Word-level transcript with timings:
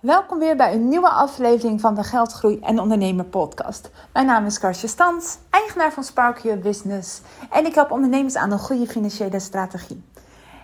Welkom 0.00 0.38
weer 0.38 0.56
bij 0.56 0.72
een 0.72 0.88
nieuwe 0.88 1.08
aflevering 1.08 1.80
van 1.80 1.94
de 1.94 2.02
Geldgroei 2.02 2.60
en 2.60 2.80
Ondernemer 2.80 3.24
podcast. 3.24 3.90
Mijn 4.12 4.26
naam 4.26 4.46
is 4.46 4.58
Karsje 4.58 4.86
Stans, 4.86 5.38
eigenaar 5.50 5.92
van 5.92 6.04
Spark 6.04 6.38
Your 6.38 6.58
Business 6.58 7.20
en 7.50 7.66
ik 7.66 7.74
help 7.74 7.90
ondernemers 7.90 8.36
aan 8.36 8.50
een 8.50 8.58
goede 8.58 8.86
financiële 8.86 9.40
strategie. 9.40 10.04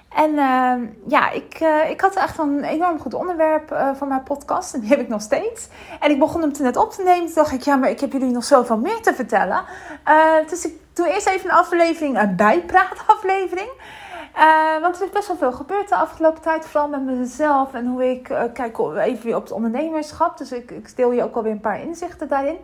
En 0.09 0.31
uh, 0.31 0.89
ja, 1.07 1.31
ik, 1.31 1.61
uh, 1.61 1.91
ik 1.91 2.01
had 2.01 2.15
echt 2.15 2.39
een 2.39 2.65
enorm 2.65 2.99
goed 2.99 3.15
onderwerp 3.15 3.71
uh, 3.73 3.95
voor 3.95 4.07
mijn 4.07 4.23
podcast. 4.23 4.75
En 4.75 4.81
die 4.81 4.89
heb 4.89 5.01
ik 5.01 5.09
nog 5.09 5.23
steeds. 5.23 5.69
En 6.01 6.11
ik 6.11 6.19
begon 6.19 6.41
hem 6.41 6.53
te 6.53 6.63
net 6.63 6.77
op 6.77 6.93
te 6.93 7.03
nemen. 7.03 7.25
Toen 7.25 7.35
dacht 7.35 7.53
ik, 7.53 7.63
ja, 7.63 7.77
maar 7.77 7.91
ik 7.91 8.01
heb 8.01 8.13
jullie 8.13 8.31
nog 8.31 8.45
zoveel 8.45 8.79
meer 8.79 9.03
te 9.03 9.15
vertellen. 9.15 9.65
Uh, 10.09 10.49
dus 10.49 10.65
ik 10.65 10.75
doe 10.93 11.09
eerst 11.09 11.27
even 11.27 11.51
een 11.51 11.57
aflevering, 11.57 12.21
een 12.21 12.37
bijpraataflevering. 12.37 13.71
Uh, 14.37 14.81
want 14.81 14.97
er 14.97 15.05
is 15.05 15.11
best 15.11 15.29
wel 15.29 15.37
veel 15.37 15.53
gebeurd 15.53 15.89
de 15.89 15.97
afgelopen 15.97 16.43
tijd. 16.43 16.67
Vooral 16.67 16.89
met 16.89 17.03
mezelf 17.03 17.75
en 17.75 17.87
hoe 17.87 18.11
ik 18.11 18.29
uh, 18.29 18.43
kijk 18.53 18.79
even 18.79 19.25
weer 19.25 19.37
op 19.37 19.43
het 19.43 19.53
ondernemerschap. 19.53 20.39
Dus 20.39 20.53
ik, 20.53 20.71
ik 20.71 20.97
deel 20.97 21.13
je 21.13 21.23
ook 21.23 21.37
alweer 21.37 21.53
een 21.53 21.61
paar 21.61 21.81
inzichten 21.81 22.29
daarin. 22.29 22.57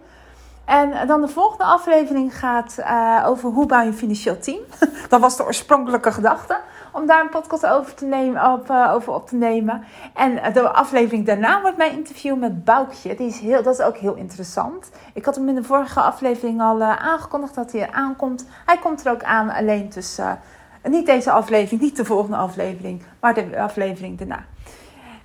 En 0.65 1.07
dan 1.07 1.21
de 1.21 1.29
volgende 1.29 1.65
aflevering 1.65 2.39
gaat 2.39 2.77
uh, 2.79 3.25
over 3.27 3.51
hoe 3.51 3.67
bouw 3.67 3.81
je 3.81 3.87
een 3.87 3.95
financieel 3.95 4.39
team. 4.39 4.61
Dat 5.09 5.21
was 5.21 5.37
de 5.37 5.45
oorspronkelijke 5.45 6.13
gedachte. 6.13 6.61
Om 6.93 7.07
daar 7.07 7.21
een 7.21 7.29
podcast 7.29 7.67
over, 7.67 7.95
te 7.95 8.05
nemen, 8.05 8.53
op, 8.53 8.71
over 8.71 9.13
op 9.13 9.29
te 9.29 9.37
nemen. 9.37 9.85
En 10.15 10.53
de 10.53 10.69
aflevering 10.69 11.27
daarna 11.27 11.61
wordt 11.61 11.77
mijn 11.77 11.93
interview 11.93 12.39
met 12.39 12.65
Boukje. 12.65 13.15
Die 13.15 13.29
is 13.29 13.39
heel, 13.39 13.63
dat 13.63 13.79
is 13.79 13.85
ook 13.85 13.97
heel 13.97 14.15
interessant. 14.15 14.91
Ik 15.15 15.25
had 15.25 15.35
hem 15.35 15.49
in 15.49 15.55
de 15.55 15.65
vorige 15.65 16.01
aflevering 16.01 16.61
al 16.61 16.83
aangekondigd 16.83 17.55
dat 17.55 17.73
hij 17.73 17.91
aankomt. 17.91 18.47
Hij 18.67 18.77
komt 18.79 19.07
er 19.07 19.13
ook 19.13 19.23
aan, 19.23 19.51
alleen 19.51 19.89
tussen 19.89 20.41
niet 20.83 21.07
deze 21.07 21.31
aflevering, 21.31 21.81
niet 21.81 21.97
de 21.97 22.05
volgende 22.05 22.37
aflevering, 22.37 23.03
maar 23.21 23.35
de 23.35 23.61
aflevering 23.61 24.19
daarna. 24.19 24.45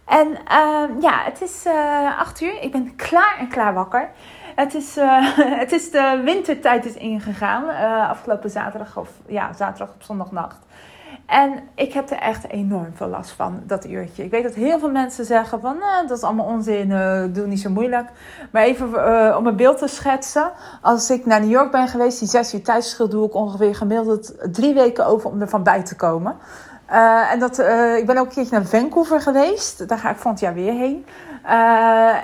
En 0.06 0.28
uh, 0.28 1.02
ja, 1.02 1.22
het 1.24 1.42
is 1.42 1.66
uh, 1.66 2.20
acht 2.20 2.42
uur. 2.42 2.62
Ik 2.62 2.72
ben 2.72 2.96
klaar 2.96 3.36
en 3.40 3.48
klaar 3.48 3.74
wakker. 3.74 4.10
Het 4.56 4.74
is, 4.74 4.98
uh, 4.98 5.38
het 5.62 5.72
is 5.72 5.92
de 5.92 6.22
wintertijd 6.24 6.86
is 6.86 6.94
ingegaan. 6.94 7.70
Eh, 7.70 8.10
afgelopen 8.10 8.50
zaterdag 8.50 8.98
of 8.98 9.10
ja, 9.28 9.54
zaterdag 9.54 9.96
op 9.96 10.04
zondagnacht. 10.04 10.58
En 11.26 11.60
ik 11.76 11.94
heb 11.94 12.10
er 12.10 12.18
echt 12.18 12.48
enorm 12.48 12.92
veel 12.94 13.08
last 13.08 13.32
van, 13.32 13.62
dat 13.64 13.86
uurtje. 13.86 14.24
Ik 14.24 14.32
weet 14.32 14.44
dat 14.44 14.54
heel 14.54 14.80
veel 14.80 14.92
mensen 14.92 15.26
zeggen 15.26 15.62
van, 15.62 15.78
nou, 15.78 16.08
dat 16.08 16.18
is 16.18 16.24
allemaal 16.24 16.46
onzin, 16.46 16.90
uh, 16.90 17.24
doe 17.30 17.48
niet 17.48 17.60
zo 17.60 17.70
moeilijk. 17.70 18.10
Maar 18.52 18.64
even 18.64 18.90
uh, 18.90 19.36
om 19.38 19.48
een 19.48 19.56
beeld 19.56 19.78
te 19.78 19.88
schetsen. 19.88 20.52
Als 20.82 21.10
ik 21.10 21.26
naar 21.26 21.40
New 21.40 21.52
York 21.52 21.72
ben 21.72 21.88
geweest, 21.88 22.20
die 22.20 22.28
zes 22.28 22.54
uur 22.54 22.64
tijdsverschil 22.64 23.10
doe 23.10 23.26
ik 23.26 23.34
ongeveer 23.34 23.76
gemiddeld 23.76 24.34
drie 24.52 24.74
weken 24.74 25.06
over 25.06 25.30
om 25.30 25.42
ervan 25.42 25.64
bij 25.64 25.84
te 25.84 25.96
komen. 25.96 26.36
Uh, 26.92 27.32
en 27.32 27.40
dat, 27.40 27.60
ik 27.98 28.06
ben 28.06 28.18
ook 28.18 28.26
een 28.26 28.34
keertje 28.34 28.58
naar 28.58 28.66
Vancouver 28.66 29.22
geweest. 29.22 29.88
Daar 29.88 29.98
ga 29.98 30.10
ik 30.10 30.18
volgend 30.18 30.40
jaar 30.40 30.54
weer 30.54 30.74
heen. 30.74 31.06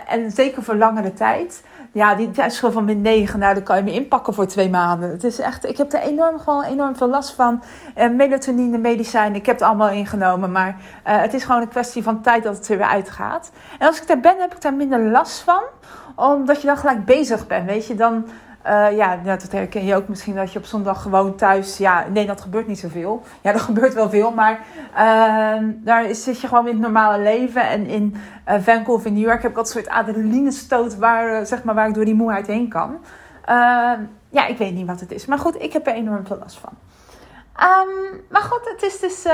en 0.08 0.32
zeker 0.32 0.64
voor 0.64 0.76
langere 0.76 1.14
tijd 1.14 1.64
ja, 1.92 2.16
die 2.16 2.32
tijdsschil 2.32 2.72
van 2.72 2.86
min 2.86 3.02
9, 3.02 3.40
nou, 3.40 3.54
dan 3.54 3.64
kan 3.64 3.78
je 3.78 3.84
me 3.84 3.92
inpakken 3.92 4.34
voor 4.34 4.46
twee 4.46 4.70
maanden. 4.70 5.10
Het 5.10 5.24
is 5.24 5.40
echt, 5.40 5.66
ik 5.66 5.78
heb 5.78 5.94
er 5.94 6.02
enorm, 6.02 6.40
gewoon 6.40 6.64
enorm 6.64 6.96
veel 6.96 7.10
last 7.10 7.34
van. 7.34 7.64
Uh, 7.98 8.10
melatonine, 8.10 8.78
medicijnen, 8.78 9.36
ik 9.36 9.46
heb 9.46 9.56
het 9.56 9.68
allemaal 9.68 9.90
ingenomen. 9.90 10.52
Maar 10.52 10.70
uh, 10.70 11.22
het 11.22 11.34
is 11.34 11.44
gewoon 11.44 11.62
een 11.62 11.68
kwestie 11.68 12.04
van 12.04 12.22
tijd 12.22 12.44
dat 12.44 12.58
het 12.58 12.68
er 12.68 12.78
weer 12.78 12.88
uitgaat. 12.88 13.52
En 13.80 13.88
als 13.88 14.02
ik 14.02 14.08
daar 14.08 14.20
ben, 14.20 14.36
heb 14.40 14.54
ik 14.54 14.62
daar 14.62 14.74
minder 14.74 15.00
last 15.00 15.40
van. 15.40 15.64
Omdat 16.16 16.62
je 16.62 16.68
dan 16.68 16.78
gelijk 16.78 17.06
bezig 17.06 17.48
bent, 17.48 17.66
weet 17.66 17.88
je. 17.88 17.96
Dan, 17.96 18.26
uh, 18.68 18.98
ja, 18.98 19.18
dat 19.24 19.52
herken 19.52 19.86
je 19.86 19.96
ook 19.96 20.08
misschien 20.08 20.36
dat 20.36 20.52
je 20.54 20.60
op 20.60 20.66
zondag 20.66 21.02
gewoon 21.02 21.36
thuis. 21.36 21.78
Ja, 21.78 22.06
nee, 22.14 22.26
dat 22.26 22.42
gebeurt 22.42 22.68
niet 22.68 22.80
zoveel. 22.80 23.24
Ja, 23.42 23.54
er 23.54 23.60
gebeurt 23.70 23.94
wel 23.94 24.10
veel, 24.10 24.32
maar 24.32 24.60
uh, 24.94 25.68
daar 25.74 26.16
zit 26.16 26.42
je 26.42 26.48
gewoon 26.48 26.68
in 26.68 26.74
het 26.74 26.82
normale 26.82 27.24
leven. 27.24 27.70
En 27.70 27.86
in 27.86 28.16
uh, 28.48 28.56
Vancouver, 28.60 29.08
in 29.08 29.14
New 29.14 29.24
York, 29.24 29.42
heb 29.42 29.52
ik 29.52 29.58
altijd 29.58 29.76
een 29.76 29.84
soort 29.84 29.96
adrenalinestoot 29.96 30.98
waar, 30.98 31.46
zeg 31.46 31.64
maar, 31.64 31.76
waar 31.76 31.88
ik 31.88 31.94
door 31.94 32.06
die 32.06 32.14
moeheid 32.14 32.48
heen 32.48 32.70
kan. 32.70 32.98
ja, 34.30 34.48
ik 34.48 34.58
weet 34.58 34.74
niet 34.74 34.88
wat 34.88 35.00
het 35.00 35.12
is. 35.12 35.26
Maar 35.26 35.40
goed, 35.40 35.62
ik 35.62 35.74
heb 35.74 35.88
er 35.88 35.94
enorm 35.94 36.26
veel 36.26 36.38
last 36.40 36.58
van. 36.58 36.74
Um, 37.54 38.22
maar 38.30 38.42
goed, 38.42 38.70
het 38.70 38.84
is 38.84 39.00
dus 39.00 39.26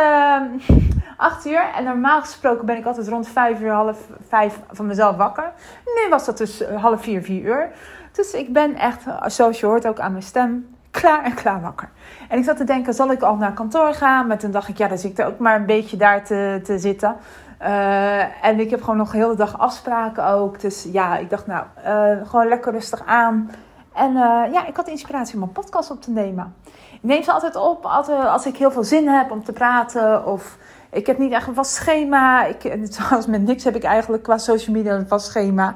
acht 1.17 1.45
uur. 1.45 1.69
En 1.75 1.83
normaal 1.83 2.21
gesproken 2.21 2.65
ben 2.65 2.77
ik 2.77 2.85
altijd 2.85 3.07
rond 3.07 3.27
vijf 3.27 3.59
uur, 3.59 3.71
half 3.71 3.99
vijf 4.27 4.59
van 4.71 4.85
mezelf 4.85 5.15
wakker. 5.15 5.51
Nu 5.85 6.09
was 6.09 6.25
dat 6.25 6.37
dus 6.37 6.63
half 6.63 7.01
vier, 7.01 7.23
vier 7.23 7.41
uur. 7.43 7.71
Dus 8.17 8.33
ik 8.33 8.53
ben 8.53 8.75
echt, 8.75 9.03
zoals 9.25 9.59
je 9.59 9.65
hoort 9.65 9.87
ook 9.87 9.99
aan 9.99 10.11
mijn 10.11 10.23
stem, 10.23 10.75
klaar 10.91 11.23
en 11.23 11.33
klaar 11.33 11.61
wakker. 11.61 11.89
En 12.29 12.37
ik 12.37 12.43
zat 12.43 12.57
te 12.57 12.63
denken, 12.63 12.93
zal 12.93 13.11
ik 13.11 13.21
al 13.21 13.35
naar 13.35 13.53
kantoor 13.53 13.93
gaan? 13.93 14.27
Maar 14.27 14.37
toen 14.37 14.51
dacht 14.51 14.67
ik, 14.67 14.77
ja, 14.77 14.87
dan 14.87 14.97
zit 14.97 15.11
ik 15.11 15.17
er 15.17 15.25
ook 15.25 15.37
maar 15.37 15.55
een 15.55 15.65
beetje 15.65 15.97
daar 15.97 16.23
te, 16.23 16.59
te 16.63 16.79
zitten. 16.79 17.15
Uh, 17.61 18.45
en 18.45 18.59
ik 18.59 18.69
heb 18.69 18.81
gewoon 18.81 18.97
nog 18.97 19.11
de 19.11 19.17
hele 19.17 19.35
dag 19.35 19.59
afspraken 19.59 20.27
ook. 20.27 20.59
Dus 20.59 20.87
ja, 20.91 21.17
ik 21.17 21.29
dacht, 21.29 21.47
nou, 21.47 21.65
uh, 21.85 22.27
gewoon 22.29 22.47
lekker 22.47 22.71
rustig 22.71 23.05
aan. 23.05 23.51
En 23.93 24.11
uh, 24.11 24.43
ja, 24.51 24.67
ik 24.67 24.75
had 24.75 24.87
inspiratie 24.87 25.35
om 25.35 25.41
een 25.41 25.51
podcast 25.51 25.91
op 25.91 26.01
te 26.01 26.11
nemen. 26.11 26.55
Ik 26.91 27.03
neem 27.03 27.23
ze 27.23 27.31
altijd 27.31 27.55
op 27.55 27.85
altijd, 27.85 28.27
als 28.27 28.45
ik 28.45 28.57
heel 28.57 28.71
veel 28.71 28.83
zin 28.83 29.07
heb 29.07 29.31
om 29.31 29.43
te 29.43 29.53
praten. 29.53 30.25
Of 30.25 30.57
ik 30.89 31.07
heb 31.07 31.17
niet 31.17 31.31
echt 31.31 31.47
een 31.47 31.53
vast 31.53 31.73
schema. 31.73 32.45
Ik, 32.45 32.77
zoals 32.89 33.27
met 33.27 33.41
niks 33.41 33.63
heb 33.63 33.75
ik 33.75 33.83
eigenlijk 33.83 34.23
qua 34.23 34.37
social 34.37 34.75
media 34.75 34.93
een 34.93 35.07
vast 35.07 35.25
schema. 35.25 35.75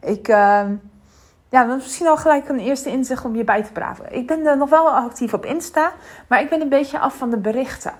Ik 0.00 0.28
ja, 1.48 1.64
dat 1.64 1.76
is 1.76 1.82
misschien 1.82 2.06
al 2.06 2.16
gelijk 2.16 2.48
een 2.48 2.58
eerste 2.58 2.90
inzicht 2.90 3.24
om 3.24 3.36
je 3.36 3.44
bij 3.44 3.62
te 3.62 3.72
praten. 3.72 4.04
Ik 4.14 4.26
ben 4.26 4.38
uh, 4.38 4.54
nog 4.54 4.70
wel 4.70 4.88
actief 4.88 5.32
op 5.34 5.44
Insta, 5.44 5.92
maar 6.26 6.40
ik 6.40 6.48
ben 6.48 6.60
een 6.60 6.68
beetje 6.68 6.98
af 6.98 7.16
van 7.16 7.30
de 7.30 7.38
berichten. 7.38 7.92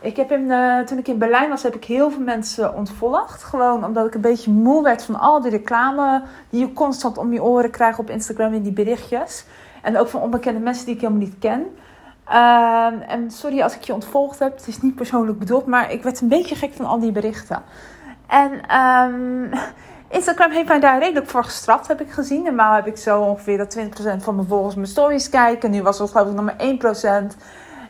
Ik 0.00 0.16
heb 0.16 0.30
in, 0.30 0.40
uh, 0.40 0.78
toen 0.78 0.98
ik 0.98 1.08
in 1.08 1.18
Berlijn 1.18 1.48
was, 1.48 1.62
heb 1.62 1.74
ik 1.74 1.84
heel 1.84 2.10
veel 2.10 2.22
mensen 2.22 2.74
ontvolgd. 2.74 3.42
Gewoon 3.42 3.84
omdat 3.84 4.06
ik 4.06 4.14
een 4.14 4.20
beetje 4.20 4.50
moe 4.50 4.82
werd 4.82 5.04
van 5.04 5.18
al 5.18 5.40
die 5.40 5.50
reclame 5.50 6.22
die 6.50 6.60
je 6.60 6.72
constant 6.72 7.18
om 7.18 7.32
je 7.32 7.42
oren 7.42 7.70
krijgt 7.70 7.98
op 7.98 8.10
Instagram 8.10 8.52
in 8.54 8.62
die 8.62 8.72
berichtjes. 8.72 9.44
En 9.82 9.98
ook 9.98 10.08
van 10.08 10.20
onbekende 10.20 10.60
mensen 10.60 10.86
die 10.86 10.94
ik 10.94 11.00
helemaal 11.00 11.22
niet 11.22 11.38
ken. 11.38 11.66
Uh, 12.28 13.12
en 13.12 13.30
sorry 13.30 13.60
als 13.60 13.74
ik 13.74 13.82
je 13.82 13.94
ontvolgd 13.94 14.38
heb, 14.38 14.56
het 14.56 14.66
is 14.66 14.80
niet 14.80 14.94
persoonlijk 14.94 15.38
bedoeld, 15.38 15.66
maar 15.66 15.92
ik 15.92 16.02
werd 16.02 16.20
een 16.20 16.28
beetje 16.28 16.54
gek 16.54 16.72
van 16.72 16.86
al 16.86 16.98
die 16.98 17.12
berichten. 17.12 17.62
En 18.26 18.76
um, 18.80 19.50
Instagram 20.14 20.50
heeft 20.50 20.68
mij 20.68 20.80
daar 20.80 20.98
redelijk 20.98 21.30
voor 21.30 21.44
gestraft, 21.44 21.88
heb 21.88 22.00
ik 22.00 22.10
gezien. 22.10 22.42
Normaal 22.42 22.74
heb 22.74 22.86
ik 22.86 22.96
zo 22.96 23.20
ongeveer 23.20 23.58
dat 23.58 23.78
20% 23.78 23.80
van 24.18 24.34
mijn 24.34 24.48
volgers 24.48 24.74
mijn 24.74 24.86
stories 24.86 25.28
kijken. 25.28 25.70
Nu 25.70 25.82
was 25.82 25.98
het 25.98 26.10
geloof 26.10 26.28
ik 26.28 26.34
nog 26.34 26.44
maar 26.44 27.32
1%. 27.32 27.36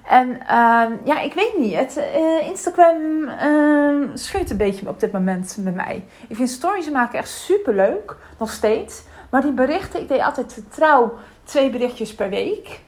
En 0.09 0.29
uh, 0.29 1.05
ja, 1.05 1.21
ik 1.21 1.35
weet 1.35 1.59
niet. 1.59 1.75
Het, 1.75 1.97
uh, 1.97 2.47
Instagram 2.47 2.97
uh, 3.23 4.09
scheurt 4.15 4.51
een 4.51 4.57
beetje 4.57 4.89
op 4.89 5.01
dit 5.01 5.13
moment 5.13 5.57
met 5.61 5.75
mij. 5.75 6.05
Ik 6.29 6.37
vind 6.37 6.49
stories 6.51 6.91
maken 6.91 7.19
echt 7.19 7.29
super 7.29 7.75
leuk, 7.75 8.17
nog 8.39 8.51
steeds. 8.51 9.03
Maar 9.31 9.43
die 9.43 9.53
berichten, 9.53 10.01
ik 10.01 10.09
deed 10.09 10.21
altijd 10.21 10.63
trouw 10.69 11.13
twee 11.45 11.71
berichtjes 11.71 12.15
per 12.15 12.31
week. 12.31 12.81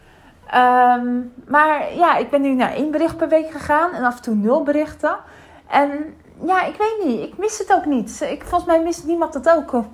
Um, 0.54 1.32
maar 1.46 1.94
ja, 1.94 2.16
ik 2.16 2.30
ben 2.30 2.40
nu 2.40 2.54
naar 2.54 2.72
één 2.72 2.90
bericht 2.90 3.16
per 3.16 3.28
week 3.28 3.50
gegaan 3.50 3.92
en 3.92 4.04
af 4.04 4.16
en 4.16 4.22
toe 4.22 4.34
nul 4.34 4.62
berichten. 4.62 5.16
En 5.68 6.14
ja, 6.44 6.64
ik 6.64 6.76
weet 6.76 7.04
niet. 7.04 7.20
Ik 7.20 7.38
mis 7.38 7.58
het 7.58 7.72
ook 7.72 7.84
niet. 7.84 8.20
Ik, 8.20 8.42
volgens 8.44 8.70
mij 8.70 8.82
mist 8.82 9.04
niemand 9.04 9.34
het 9.34 9.50
ook. 9.50 9.84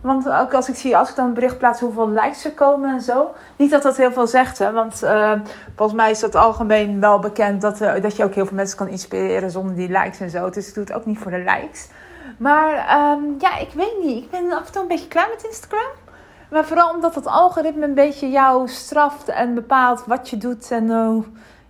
Want 0.00 0.30
ook 0.30 0.54
als 0.54 0.68
ik 0.68 0.74
zie, 0.74 0.96
als 0.96 1.10
ik 1.10 1.16
dan 1.16 1.26
een 1.26 1.34
bericht 1.34 1.58
plaats 1.58 1.80
hoeveel 1.80 2.08
likes 2.08 2.44
er 2.44 2.52
komen 2.52 2.94
en 2.94 3.00
zo. 3.00 3.34
Niet 3.56 3.70
dat 3.70 3.82
dat 3.82 3.96
heel 3.96 4.12
veel 4.12 4.26
zegt, 4.26 4.58
hè. 4.58 4.72
Want 4.72 5.02
uh, 5.02 5.32
volgens 5.76 5.98
mij 5.98 6.10
is 6.10 6.20
dat 6.20 6.34
algemeen 6.34 7.00
wel 7.00 7.18
bekend 7.18 7.60
dat, 7.60 7.80
uh, 7.80 8.02
dat 8.02 8.16
je 8.16 8.24
ook 8.24 8.34
heel 8.34 8.46
veel 8.46 8.56
mensen 8.56 8.76
kan 8.76 8.88
inspireren 8.88 9.50
zonder 9.50 9.74
die 9.74 9.88
likes 9.88 10.20
en 10.20 10.30
zo. 10.30 10.50
Dus 10.50 10.68
ik 10.68 10.74
doe 10.74 10.84
het 10.84 10.92
ook 10.92 11.06
niet 11.06 11.18
voor 11.18 11.30
de 11.30 11.38
likes. 11.38 11.88
Maar 12.36 12.70
um, 13.12 13.34
ja, 13.38 13.58
ik 13.58 13.70
weet 13.74 13.96
niet. 14.02 14.24
Ik 14.24 14.30
ben 14.30 14.52
af 14.52 14.66
en 14.66 14.72
toe 14.72 14.82
een 14.82 14.88
beetje 14.88 15.08
klaar 15.08 15.28
met 15.34 15.44
Instagram. 15.44 15.90
Maar 16.50 16.64
vooral 16.64 16.94
omdat 16.94 17.14
het 17.14 17.26
algoritme 17.26 17.84
een 17.84 17.94
beetje 17.94 18.30
jou 18.30 18.68
straft 18.68 19.28
en 19.28 19.54
bepaalt 19.54 20.04
wat 20.06 20.30
je 20.30 20.36
doet 20.36 20.70
en 20.70 20.84
uh, 20.84 21.16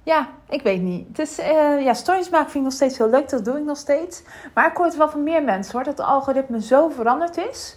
ja, 0.09 0.27
ik 0.49 0.63
weet 0.63 0.83
niet. 0.83 1.17
Dus 1.17 1.39
uh, 1.39 1.85
ja, 1.85 1.95
stories 1.95 2.29
maken 2.29 2.51
vind 2.51 2.65
ik 2.65 2.71
nog 2.71 2.73
steeds 2.73 2.99
heel 2.99 3.11
leuk. 3.11 3.29
Dat 3.29 3.45
doe 3.45 3.59
ik 3.59 3.65
nog 3.65 3.77
steeds. 3.77 4.23
Maar 4.55 4.67
ik 4.67 4.77
hoor 4.77 4.87
het 4.87 4.97
wel 4.97 5.09
van 5.09 5.23
meer 5.23 5.43
mensen 5.43 5.73
hoor. 5.73 5.85
Dat 5.85 5.99
het 5.99 6.07
algoritme 6.07 6.63
zo 6.63 6.89
veranderd 6.89 7.37
is. 7.37 7.77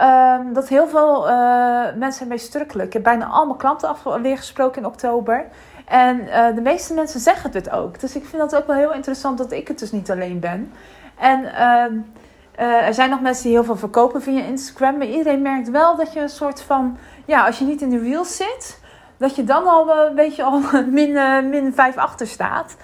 Um, 0.00 0.52
dat 0.52 0.68
heel 0.68 0.88
veel 0.88 1.28
uh, 1.28 1.94
mensen 1.96 2.22
ermee 2.22 2.38
strukkelen. 2.38 2.86
Ik 2.86 2.92
heb 2.92 3.02
bijna 3.02 3.26
al 3.26 3.46
mijn 3.46 3.58
klanten 3.58 3.96
alweer 4.04 4.36
gesproken 4.36 4.82
in 4.82 4.88
oktober. 4.88 5.46
En 5.86 6.20
uh, 6.20 6.54
de 6.54 6.60
meeste 6.60 6.94
mensen 6.94 7.20
zeggen 7.20 7.50
het 7.52 7.70
ook. 7.70 8.00
Dus 8.00 8.16
ik 8.16 8.24
vind 8.24 8.42
dat 8.42 8.56
ook 8.56 8.66
wel 8.66 8.76
heel 8.76 8.94
interessant 8.94 9.38
dat 9.38 9.52
ik 9.52 9.68
het 9.68 9.78
dus 9.78 9.92
niet 9.92 10.10
alleen 10.10 10.40
ben. 10.40 10.72
En 11.18 11.40
uh, 11.42 12.86
er 12.86 12.94
zijn 12.94 13.10
nog 13.10 13.20
mensen 13.20 13.44
die 13.44 13.52
heel 13.52 13.64
veel 13.64 13.76
verkopen 13.76 14.22
via 14.22 14.42
Instagram. 14.42 14.98
Maar 14.98 15.06
iedereen 15.06 15.42
merkt 15.42 15.70
wel 15.70 15.96
dat 15.96 16.12
je 16.12 16.20
een 16.20 16.28
soort 16.28 16.62
van... 16.62 16.98
Ja, 17.24 17.46
als 17.46 17.58
je 17.58 17.64
niet 17.64 17.82
in 17.82 17.90
de 17.90 18.00
wheels 18.00 18.36
zit 18.36 18.79
dat 19.20 19.36
je 19.36 19.44
dan 19.44 19.66
al 19.66 20.06
een 20.06 20.14
beetje 20.14 20.42
al 20.42 20.60
min, 20.98 21.10
uh, 21.10 21.42
min 21.42 21.74
5 21.74 21.96
achter 21.96 22.26
staat. 22.26 22.76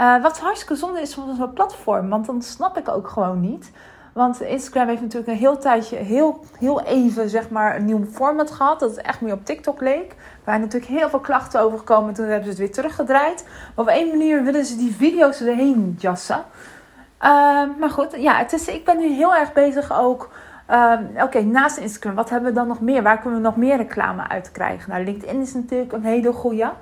Uh, 0.00 0.22
wat 0.22 0.38
hartstikke 0.38 0.76
zonde 0.76 1.00
is 1.00 1.14
van 1.14 1.36
zo'n 1.36 1.52
platform. 1.52 2.08
Want 2.08 2.26
dan 2.26 2.42
snap 2.42 2.78
ik 2.78 2.88
ook 2.88 3.08
gewoon 3.08 3.40
niet. 3.40 3.70
Want 4.12 4.40
Instagram 4.40 4.88
heeft 4.88 5.00
natuurlijk 5.00 5.30
een 5.30 5.36
heel 5.36 5.58
tijdje, 5.58 5.96
heel, 5.96 6.44
heel 6.58 6.82
even, 6.82 7.28
zeg 7.28 7.50
maar, 7.50 7.76
een 7.76 7.84
nieuw 7.84 8.04
format 8.12 8.50
gehad. 8.50 8.80
Dat 8.80 8.90
het 8.90 9.00
echt 9.00 9.20
meer 9.20 9.32
op 9.32 9.44
TikTok 9.44 9.80
leek. 9.80 10.14
Waar 10.44 10.58
natuurlijk 10.58 10.92
heel 10.92 11.08
veel 11.08 11.20
klachten 11.20 11.60
over 11.60 11.78
gekomen. 11.78 12.14
Toen 12.14 12.24
hebben 12.24 12.44
ze 12.44 12.48
het 12.48 12.58
weer 12.58 12.72
teruggedraaid. 12.72 13.46
Op 13.74 13.86
één 13.86 14.08
manier 14.08 14.44
willen 14.44 14.64
ze 14.64 14.76
die 14.76 14.94
video's 14.94 15.40
erheen 15.40 15.96
jassen. 15.98 16.44
Ehm, 17.18 17.68
maar 17.78 17.90
goed, 17.90 18.14
ja, 18.16 18.36
het 18.38 18.52
is, 18.52 18.68
ik 18.68 18.84
ben 18.84 18.98
nu 18.98 19.08
heel 19.08 19.34
erg 19.34 19.52
bezig 19.52 20.00
ook. 20.00 20.28
Ehm, 20.68 21.04
oké, 21.22 21.42
naast 21.42 21.76
Instagram, 21.76 22.14
wat 22.14 22.30
hebben 22.30 22.48
we 22.48 22.54
dan 22.54 22.66
nog 22.66 22.80
meer? 22.80 23.02
Waar 23.02 23.20
kunnen 23.20 23.40
we 23.40 23.46
nog 23.46 23.56
meer 23.56 23.76
reclame 23.76 24.28
uit 24.28 24.50
krijgen? 24.50 24.90
Nou, 24.90 25.04
LinkedIn 25.04 25.40
is 25.40 25.54
natuurlijk 25.54 25.92
een 25.92 26.04
hele 26.04 26.32
goede. 26.32 26.72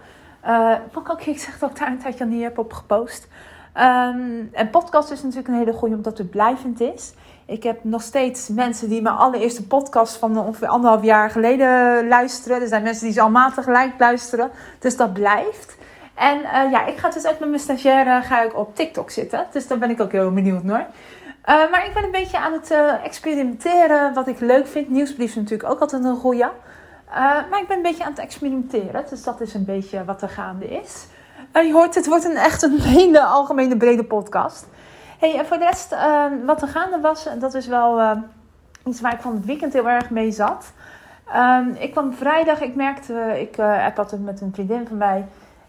Uh, 0.46 0.74
ook, 0.94 1.22
ik 1.22 1.38
zeg 1.46 1.58
dat 1.58 1.70
ik 1.70 1.78
daar 1.78 1.88
een 1.88 1.98
tijdje 1.98 2.24
niet 2.24 2.42
heb 2.42 2.58
op 2.58 2.72
gepost. 2.72 3.28
Um, 3.74 4.48
en 4.52 4.70
podcast 4.70 5.10
is 5.10 5.22
natuurlijk 5.22 5.48
een 5.48 5.54
hele 5.54 5.72
goede, 5.72 5.94
omdat 5.94 6.18
het 6.18 6.30
blijvend 6.30 6.80
is. 6.80 7.14
Ik 7.46 7.62
heb 7.62 7.84
nog 7.84 8.02
steeds 8.02 8.48
mensen 8.48 8.88
die 8.88 9.02
mijn 9.02 9.14
allereerste 9.14 9.66
podcast 9.66 10.16
van 10.16 10.38
ongeveer 10.38 10.68
anderhalf 10.68 11.02
jaar 11.02 11.30
geleden 11.30 12.08
luisteren. 12.08 12.60
Er 12.60 12.68
zijn 12.68 12.82
mensen 12.82 13.04
die 13.04 13.12
ze 13.12 13.20
allemaal 13.20 13.50
tegelijk 13.50 13.92
luisteren. 13.98 14.50
Dus 14.78 14.96
dat 14.96 15.12
blijft. 15.12 15.76
En 16.14 16.38
uh, 16.38 16.70
ja, 16.70 16.86
ik 16.86 16.96
ga 16.96 17.10
dus 17.10 17.26
ook 17.26 17.38
met 17.38 17.48
mijn 17.48 17.60
stagiaire 17.60 18.22
ga 18.22 18.42
ik 18.42 18.56
op 18.56 18.74
TikTok 18.74 19.10
zitten. 19.10 19.46
Dus 19.52 19.66
daar 19.66 19.78
ben 19.78 19.90
ik 19.90 20.00
ook 20.00 20.12
heel 20.12 20.32
benieuwd 20.32 20.62
naar. 20.62 20.86
Uh, 21.48 21.70
maar 21.70 21.86
ik 21.86 21.94
ben 21.94 22.04
een 22.04 22.10
beetje 22.10 22.38
aan 22.38 22.52
het 22.52 22.70
uh, 22.70 23.04
experimenteren 23.04 24.14
wat 24.14 24.28
ik 24.28 24.40
leuk 24.40 24.66
vind. 24.66 24.88
Nieuwsbrief 24.88 25.28
is 25.28 25.34
natuurlijk 25.34 25.70
ook 25.70 25.80
altijd 25.80 26.04
een 26.04 26.16
goeie. 26.16 26.46
maar 27.50 27.60
ik 27.60 27.66
ben 27.68 27.76
een 27.76 27.82
beetje 27.82 28.04
aan 28.04 28.10
het 28.10 28.18
experimenteren. 28.18 29.04
Dus 29.10 29.22
dat 29.22 29.40
is 29.40 29.54
een 29.54 29.64
beetje 29.64 30.04
wat 30.04 30.22
er 30.22 30.28
gaande 30.28 30.66
is. 30.66 31.06
je 31.52 31.72
hoort, 31.72 31.94
het 31.94 32.06
wordt 32.06 32.24
een 32.24 32.36
echt 32.36 32.62
een 32.62 32.80
hele 32.98 33.24
algemene 33.24 33.76
brede 33.76 34.04
podcast. 34.04 34.66
Hey, 35.18 35.38
en 35.38 35.46
voor 35.46 35.58
de 35.58 35.64
rest, 35.64 35.92
ehm, 35.92 36.44
wat 36.44 36.62
er 36.62 36.68
gaande 36.68 37.00
was, 37.00 37.28
dat 37.38 37.54
is 37.54 37.66
wel 37.66 38.00
ehm, 38.00 38.20
iets 38.84 39.00
waar 39.00 39.12
ik 39.12 39.20
van 39.20 39.34
het 39.34 39.44
weekend 39.44 39.72
heel 39.72 39.88
erg 39.88 40.10
mee 40.10 40.30
zat. 40.30 40.72
Um, 41.34 41.74
ik 41.78 41.90
kwam 41.90 42.12
vrijdag, 42.12 42.60
ik 42.60 42.74
merkte, 42.74 43.40
ik 43.40 43.58
uh, 43.58 43.84
heb 43.84 43.98
altijd 43.98 44.24
met 44.24 44.40
een 44.40 44.52
vriendin 44.54 44.86
van 44.86 44.96
mij. 44.96 45.26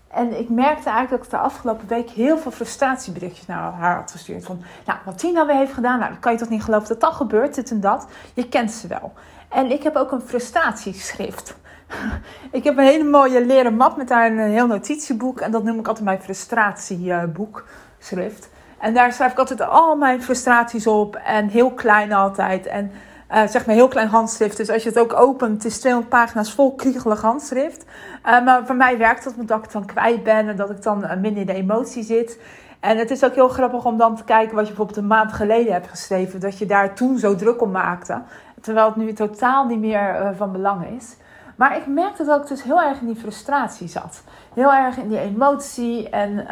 En 0.07 0.39
ik 0.39 0.49
merkte 0.49 0.89
eigenlijk 0.89 1.09
dat 1.09 1.23
ik 1.23 1.29
de 1.29 1.37
afgelopen 1.37 1.87
week 1.87 2.09
heel 2.09 2.37
veel 2.37 2.51
frustratieberichtjes 2.51 3.45
naar 3.45 3.73
haar 3.73 3.95
had 3.95 4.11
gestuurd. 4.11 4.45
Van, 4.45 4.61
nou, 4.85 4.99
wat 5.05 5.17
Tina 5.17 5.45
weer 5.45 5.55
heeft 5.55 5.73
gedaan, 5.73 5.99
nou, 5.99 6.11
dan 6.11 6.19
kan 6.19 6.31
je 6.31 6.37
toch 6.37 6.49
niet 6.49 6.63
geloven 6.63 6.87
dat 6.87 7.01
dat 7.01 7.13
gebeurt, 7.13 7.55
dit 7.55 7.71
en 7.71 7.81
dat. 7.81 8.07
Je 8.33 8.49
kent 8.49 8.71
ze 8.71 8.87
wel. 8.87 9.13
En 9.49 9.71
ik 9.71 9.83
heb 9.83 9.95
ook 9.95 10.11
een 10.11 10.21
frustratieschrift. 10.21 11.55
ik 12.51 12.63
heb 12.63 12.77
een 12.77 12.83
hele 12.83 13.03
mooie 13.03 13.45
leren 13.45 13.75
map 13.75 13.97
met 13.97 14.07
daar 14.07 14.31
een 14.31 14.39
heel 14.39 14.67
notitieboek. 14.67 15.39
En 15.39 15.51
dat 15.51 15.63
noem 15.63 15.79
ik 15.79 15.87
altijd 15.87 16.05
mijn 16.05 16.21
frustratieboek, 16.21 17.65
schrift. 17.99 18.49
En 18.79 18.93
daar 18.93 19.13
schrijf 19.13 19.31
ik 19.31 19.39
altijd 19.39 19.61
al 19.61 19.95
mijn 19.95 20.23
frustraties 20.23 20.87
op. 20.87 21.15
En 21.15 21.47
heel 21.47 21.71
klein 21.71 22.13
altijd. 22.13 22.65
En 22.65 22.91
uh, 23.31 23.47
zeg 23.47 23.65
maar 23.65 23.75
heel 23.75 23.87
klein 23.87 24.07
handschrift. 24.07 24.57
Dus 24.57 24.69
als 24.69 24.83
je 24.83 24.89
het 24.89 24.99
ook 24.99 25.13
opent, 25.13 25.53
het 25.53 25.65
is 25.65 25.79
200 25.79 26.13
pagina's 26.13 26.53
vol 26.53 26.75
kriegelig 26.75 27.21
handschrift. 27.21 27.85
Uh, 28.25 28.45
maar 28.45 28.65
voor 28.65 28.75
mij 28.75 28.97
werkt 28.97 29.23
dat 29.23 29.33
omdat 29.37 29.65
ik 29.65 29.71
dan 29.71 29.85
kwijt 29.85 30.23
ben 30.23 30.47
en 30.47 30.55
dat 30.55 30.69
ik 30.69 30.81
dan 30.81 31.03
uh, 31.03 31.15
minder 31.15 31.41
in 31.41 31.45
de 31.45 31.53
emotie 31.53 32.03
zit. 32.03 32.39
En 32.79 32.97
het 32.97 33.11
is 33.11 33.23
ook 33.23 33.35
heel 33.35 33.49
grappig 33.49 33.85
om 33.85 33.97
dan 33.97 34.15
te 34.15 34.23
kijken 34.23 34.55
wat 34.55 34.63
je 34.63 34.67
bijvoorbeeld 34.67 34.97
een 34.97 35.07
maand 35.07 35.33
geleden 35.33 35.73
hebt 35.73 35.87
geschreven. 35.87 36.39
Dat 36.39 36.57
je 36.57 36.65
daar 36.65 36.95
toen 36.95 37.17
zo 37.17 37.35
druk 37.35 37.61
om 37.61 37.71
maakte. 37.71 38.21
Terwijl 38.61 38.87
het 38.87 38.95
nu 38.95 39.13
totaal 39.13 39.65
niet 39.65 39.79
meer 39.79 40.33
van 40.35 40.51
belang 40.51 40.85
is. 40.97 41.15
Maar 41.55 41.77
ik 41.77 41.87
merkte 41.87 42.25
dat 42.25 42.41
ik 42.41 42.47
dus 42.47 42.63
heel 42.63 42.81
erg 42.81 42.99
in 42.99 43.05
die 43.07 43.15
frustratie 43.15 43.87
zat. 43.87 44.23
Heel 44.53 44.73
erg 44.73 44.97
in 44.97 45.09
die 45.09 45.19
emotie 45.19 46.09
en 46.09 46.47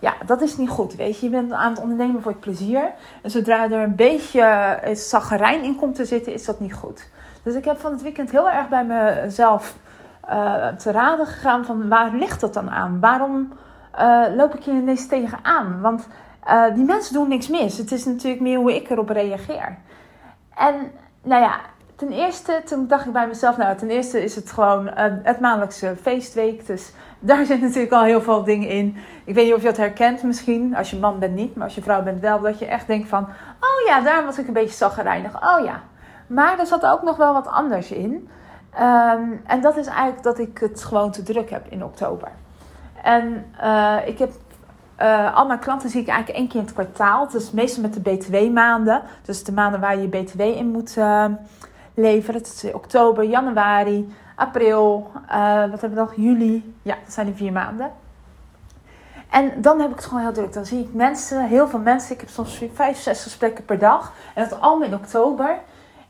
ja, 0.00 0.14
dat 0.26 0.40
is 0.40 0.56
niet 0.56 0.68
goed. 0.68 0.94
Weet 0.94 1.20
je, 1.20 1.26
je 1.26 1.32
bent 1.32 1.52
aan 1.52 1.70
het 1.72 1.82
ondernemen 1.82 2.22
voor 2.22 2.30
het 2.30 2.40
plezier. 2.40 2.92
En 3.22 3.30
zodra 3.30 3.64
er 3.64 3.82
een 3.82 3.94
beetje 3.94 4.40
uh, 4.84 4.94
zaggerijn 4.94 5.62
in 5.62 5.76
komt 5.76 5.94
te 5.94 6.04
zitten, 6.04 6.32
is 6.32 6.44
dat 6.44 6.60
niet 6.60 6.74
goed. 6.74 7.08
Dus 7.42 7.54
ik 7.54 7.64
heb 7.64 7.78
van 7.78 7.92
het 7.92 8.02
weekend 8.02 8.30
heel 8.30 8.50
erg 8.50 8.68
bij 8.68 8.84
mezelf 8.84 9.76
uh, 10.30 10.68
te 10.68 10.90
raden 10.90 11.26
gegaan 11.26 11.64
van 11.64 11.88
waar 11.88 12.14
ligt 12.14 12.40
dat 12.40 12.54
dan 12.54 12.70
aan? 12.70 13.00
Waarom 13.00 13.52
uh, 13.98 14.24
loop 14.36 14.54
ik 14.54 14.64
hier 14.64 14.74
ineens 14.74 15.06
tegenaan? 15.06 15.80
Want 15.80 16.08
die 16.74 16.84
mensen 16.84 17.14
doen 17.14 17.28
niks 17.28 17.48
mis. 17.48 17.78
Het 17.78 17.92
is 17.92 18.04
natuurlijk 18.04 18.42
meer 18.42 18.58
hoe 18.58 18.74
ik 18.74 18.90
erop 18.90 19.08
reageer. 19.08 19.76
En 20.54 20.74
nou 21.22 21.42
ja, 21.42 21.60
ten 22.00 22.12
eerste, 22.12 22.62
toen 22.64 22.86
dacht 22.86 23.06
ik 23.06 23.12
bij 23.12 23.26
mezelf, 23.26 23.56
nou 23.56 23.76
ten 23.76 23.90
eerste 23.90 24.22
is 24.22 24.34
het 24.34 24.50
gewoon 24.50 24.90
het 25.22 25.40
maandelijkse 25.40 25.96
feestweek. 26.02 26.66
Dus 26.66 26.92
daar 27.18 27.44
zit 27.44 27.60
natuurlijk 27.60 27.92
al 27.92 28.02
heel 28.02 28.22
veel 28.22 28.44
dingen 28.44 28.68
in. 28.68 28.96
Ik 29.24 29.34
weet 29.34 29.44
niet 29.44 29.54
of 29.54 29.60
je 29.60 29.66
dat 29.66 29.76
herkent 29.76 30.22
misschien. 30.22 30.76
Als 30.76 30.90
je 30.90 30.98
man 30.98 31.18
bent 31.18 31.34
niet, 31.34 31.54
maar 31.54 31.64
als 31.64 31.74
je 31.74 31.82
vrouw 31.82 32.02
bent 32.02 32.20
wel. 32.20 32.40
Dat 32.40 32.58
je 32.58 32.66
echt 32.66 32.86
denkt 32.86 33.08
van, 33.08 33.22
oh 33.60 33.86
ja, 33.86 34.00
daar 34.00 34.24
was 34.24 34.38
ik 34.38 34.46
een 34.46 34.52
beetje 34.52 34.76
zaggerijnig. 34.76 35.34
Oh 35.34 35.64
ja. 35.64 35.80
Maar 36.26 36.58
er 36.58 36.66
zat 36.66 36.86
ook 36.86 37.02
nog 37.02 37.16
wel 37.16 37.32
wat 37.32 37.46
anders 37.46 37.90
in. 37.90 38.28
Um, 38.80 39.40
en 39.46 39.60
dat 39.60 39.76
is 39.76 39.86
eigenlijk 39.86 40.22
dat 40.22 40.38
ik 40.38 40.58
het 40.58 40.84
gewoon 40.84 41.10
te 41.10 41.22
druk 41.22 41.50
heb 41.50 41.66
in 41.68 41.84
oktober. 41.84 42.28
En 43.02 43.44
uh, 43.62 43.96
ik 44.04 44.18
heb 44.18 44.30
uh, 45.00 45.36
al 45.36 45.46
mijn 45.46 45.58
klanten 45.58 45.90
zie 45.90 46.00
ik 46.00 46.08
eigenlijk 46.08 46.38
één 46.38 46.48
keer 46.48 46.60
in 46.60 46.66
het 46.66 46.74
kwartaal. 46.74 47.28
Dus 47.28 47.50
meestal 47.50 47.82
met 47.82 47.94
de 47.94 48.00
BTW-maanden. 48.00 49.02
Dus 49.22 49.44
de 49.44 49.52
maanden 49.52 49.80
waar 49.80 49.98
je 49.98 50.08
BTW 50.08 50.40
in 50.40 50.70
moet 50.70 50.96
leveren. 52.00 52.40
Het 52.40 52.62
is 52.62 52.72
oktober, 52.72 53.24
januari, 53.24 54.14
april, 54.34 55.10
uh, 55.30 55.70
wat 55.70 55.80
hebben 55.80 55.98
we 55.98 56.04
nog? 56.04 56.14
Juli. 56.16 56.74
Ja, 56.82 56.96
dat 57.04 57.12
zijn 57.12 57.26
die 57.26 57.34
vier 57.34 57.52
maanden. 57.52 57.90
En 59.30 59.62
dan 59.62 59.80
heb 59.80 59.90
ik 59.90 59.96
het 59.96 60.04
gewoon 60.04 60.22
heel 60.22 60.32
druk. 60.32 60.52
Dan 60.52 60.66
zie 60.66 60.80
ik 60.80 60.94
mensen, 60.94 61.46
heel 61.46 61.68
veel 61.68 61.78
mensen. 61.78 62.14
Ik 62.14 62.20
heb 62.20 62.28
soms 62.28 62.62
vijf, 62.72 62.98
zes 62.98 63.22
gesprekken 63.22 63.64
per 63.64 63.78
dag. 63.78 64.12
En 64.34 64.48
dat 64.48 64.60
allemaal 64.60 64.88
in 64.88 64.94
oktober. 64.94 65.58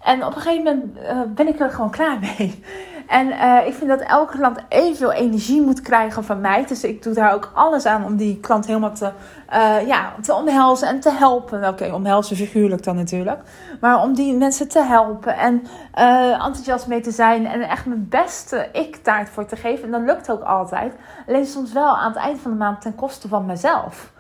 En 0.03 0.25
op 0.25 0.35
een 0.35 0.41
gegeven 0.41 0.65
moment 0.65 0.97
uh, 0.99 1.21
ben 1.35 1.49
ik 1.49 1.61
er 1.61 1.71
gewoon 1.71 1.91
klaar 1.91 2.19
mee. 2.19 2.65
En 3.11 3.27
uh, 3.27 3.67
ik 3.67 3.75
vind 3.75 3.91
dat 3.91 4.01
elke 4.01 4.37
klant 4.37 4.59
evenveel 4.69 5.13
energie 5.13 5.63
moet 5.63 5.81
krijgen 5.81 6.25
van 6.25 6.41
mij. 6.41 6.65
Dus 6.67 6.85
ik 6.85 7.03
doe 7.03 7.15
daar 7.15 7.35
ook 7.35 7.51
alles 7.55 7.87
aan 7.87 8.05
om 8.05 8.17
die 8.17 8.41
klant 8.41 8.67
helemaal 8.67 8.93
te, 8.95 9.11
uh, 9.53 9.87
ja, 9.87 10.13
te 10.23 10.35
omhelzen 10.35 10.89
en 10.89 11.01
te 11.01 11.11
helpen. 11.11 11.59
Oké, 11.59 11.69
okay, 11.69 11.91
omhelzen 11.91 12.37
figuurlijk 12.37 12.85
dan 12.85 12.97
natuurlijk. 12.97 13.41
Maar 13.81 14.03
om 14.03 14.15
die 14.15 14.35
mensen 14.35 14.69
te 14.69 14.83
helpen 14.83 15.37
en 15.37 15.63
enthousiast 16.33 16.87
mee 16.87 17.01
te 17.01 17.11
zijn. 17.11 17.47
En 17.47 17.63
echt 17.63 17.87
mijn 17.87 18.07
beste 18.09 18.69
ik-taart 18.73 19.29
voor 19.29 19.47
te 19.47 19.57
geven. 19.57 19.85
En 19.85 19.91
dat 19.91 20.17
lukt 20.17 20.31
ook 20.31 20.43
altijd. 20.43 20.95
Alleen 21.27 21.47
soms 21.47 21.73
wel 21.73 21.97
aan 21.97 22.13
het 22.13 22.21
eind 22.23 22.41
van 22.41 22.51
de 22.51 22.57
maand 22.57 22.81
ten 22.81 22.95
koste 22.95 23.29
van 23.29 23.47
mezelf. 23.47 24.13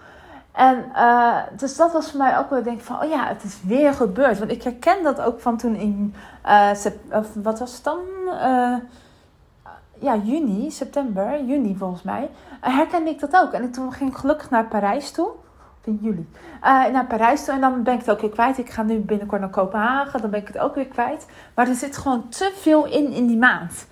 En 0.52 0.84
uh, 0.94 1.36
dus 1.56 1.76
dat 1.76 1.92
was 1.92 2.10
voor 2.10 2.18
mij 2.18 2.38
ook 2.38 2.50
wel, 2.50 2.58
ik 2.58 2.64
denk 2.64 2.80
van, 2.80 3.02
oh 3.02 3.08
ja, 3.08 3.26
het 3.26 3.42
is 3.42 3.60
weer 3.62 3.94
gebeurd. 3.94 4.38
Want 4.38 4.50
ik 4.50 4.62
herken 4.62 5.02
dat 5.02 5.20
ook 5.20 5.40
van 5.40 5.56
toen 5.56 5.74
in, 5.74 6.14
uh, 6.46 6.70
wat 7.34 7.58
was 7.58 7.74
het 7.74 7.84
dan? 7.84 7.98
Uh, 8.26 8.74
ja, 9.98 10.16
juni, 10.16 10.70
september, 10.70 11.44
juni 11.44 11.76
volgens 11.76 12.02
mij. 12.02 12.30
herkende 12.60 13.10
ik 13.10 13.20
dat 13.20 13.36
ook. 13.36 13.52
En 13.52 13.70
toen 13.70 13.92
ging 13.92 14.10
ik 14.10 14.16
gelukkig 14.16 14.50
naar 14.50 14.64
Parijs 14.64 15.10
toe. 15.10 15.28
Of 15.80 15.86
in 15.86 15.98
juli. 16.02 16.28
naar 16.92 17.06
Parijs 17.06 17.44
toe 17.44 17.54
en 17.54 17.60
dan 17.60 17.82
ben 17.82 17.94
ik 17.94 18.00
het 18.00 18.10
ook 18.10 18.20
weer 18.20 18.30
kwijt. 18.30 18.58
Ik 18.58 18.70
ga 18.70 18.82
nu 18.82 18.98
binnenkort 18.98 19.40
naar 19.40 19.50
Kopenhagen, 19.50 20.20
dan 20.20 20.30
ben 20.30 20.40
ik 20.40 20.46
het 20.46 20.58
ook 20.58 20.74
weer 20.74 20.86
kwijt. 20.86 21.26
Maar 21.54 21.68
er 21.68 21.74
zit 21.74 21.96
gewoon 21.96 22.28
te 22.28 22.52
veel 22.56 22.86
in 22.86 23.12
in 23.12 23.26
die 23.26 23.38
maand. 23.38 23.86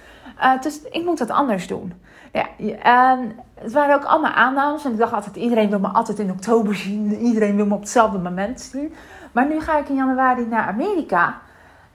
dus 0.60 0.82
ik 0.82 1.04
moet 1.04 1.18
dat 1.18 1.30
anders 1.30 1.66
doen. 1.66 1.92
Ja, 2.32 2.46
en 2.82 3.38
het 3.62 3.72
waren 3.72 3.94
ook 3.94 4.04
allemaal 4.04 4.32
aannames. 4.32 4.84
En 4.84 4.92
ik 4.92 4.98
dacht 4.98 5.12
altijd, 5.12 5.36
iedereen 5.36 5.70
wil 5.70 5.78
me 5.78 5.88
altijd 5.88 6.18
in 6.18 6.30
oktober 6.30 6.74
zien. 6.74 7.16
Iedereen 7.16 7.56
wil 7.56 7.66
me 7.66 7.74
op 7.74 7.80
hetzelfde 7.80 8.18
moment 8.18 8.60
zien. 8.60 8.94
Maar 9.32 9.46
nu 9.46 9.60
ga 9.60 9.78
ik 9.78 9.88
in 9.88 9.94
januari 9.94 10.46
naar 10.46 10.66
Amerika. 10.66 11.38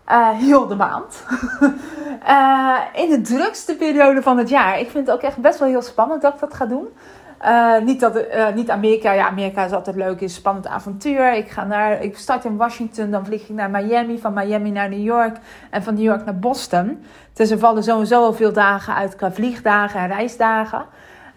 Uh, 0.09 0.29
heel 0.29 0.67
de 0.67 0.75
maand. 0.75 1.23
uh, 2.27 2.79
in 3.03 3.09
de 3.09 3.21
drukste 3.21 3.75
periode 3.75 4.21
van 4.21 4.37
het 4.37 4.49
jaar. 4.49 4.79
Ik 4.79 4.89
vind 4.89 5.07
het 5.07 5.15
ook 5.15 5.21
echt 5.21 5.37
best 5.37 5.59
wel 5.59 5.67
heel 5.67 5.81
spannend 5.81 6.21
dat 6.21 6.33
ik 6.33 6.39
dat 6.39 6.53
ga 6.53 6.65
doen. 6.65 6.87
Uh, 7.45 7.79
niet, 7.79 7.99
dat, 7.99 8.25
niet 8.55 8.69
Amerika. 8.69 9.11
Ja, 9.11 9.27
Amerika 9.27 9.65
is 9.65 9.71
altijd 9.71 9.95
leuk. 9.95 10.15
Is 10.15 10.21
een 10.21 10.29
spannend 10.29 10.67
avontuur. 10.67 11.33
Ik, 11.33 11.49
ga 11.49 11.63
naar, 11.63 12.01
ik 12.01 12.17
start 12.17 12.45
in 12.45 12.57
Washington. 12.57 13.11
Dan 13.11 13.25
vlieg 13.25 13.41
ik 13.41 13.55
naar 13.55 13.69
Miami. 13.69 14.19
Van 14.19 14.33
Miami 14.33 14.71
naar 14.71 14.89
New 14.89 15.03
York. 15.03 15.37
En 15.69 15.83
van 15.83 15.93
New 15.93 16.03
York 16.03 16.25
naar 16.25 16.39
Boston. 16.39 17.05
Dus 17.33 17.49
er 17.49 17.59
vallen 17.59 17.83
sowieso 17.83 18.31
veel 18.31 18.53
dagen 18.53 18.95
uit 18.95 19.15
qua 19.15 19.31
vliegdagen 19.31 19.99
en 19.99 20.07
reisdagen. 20.07 20.85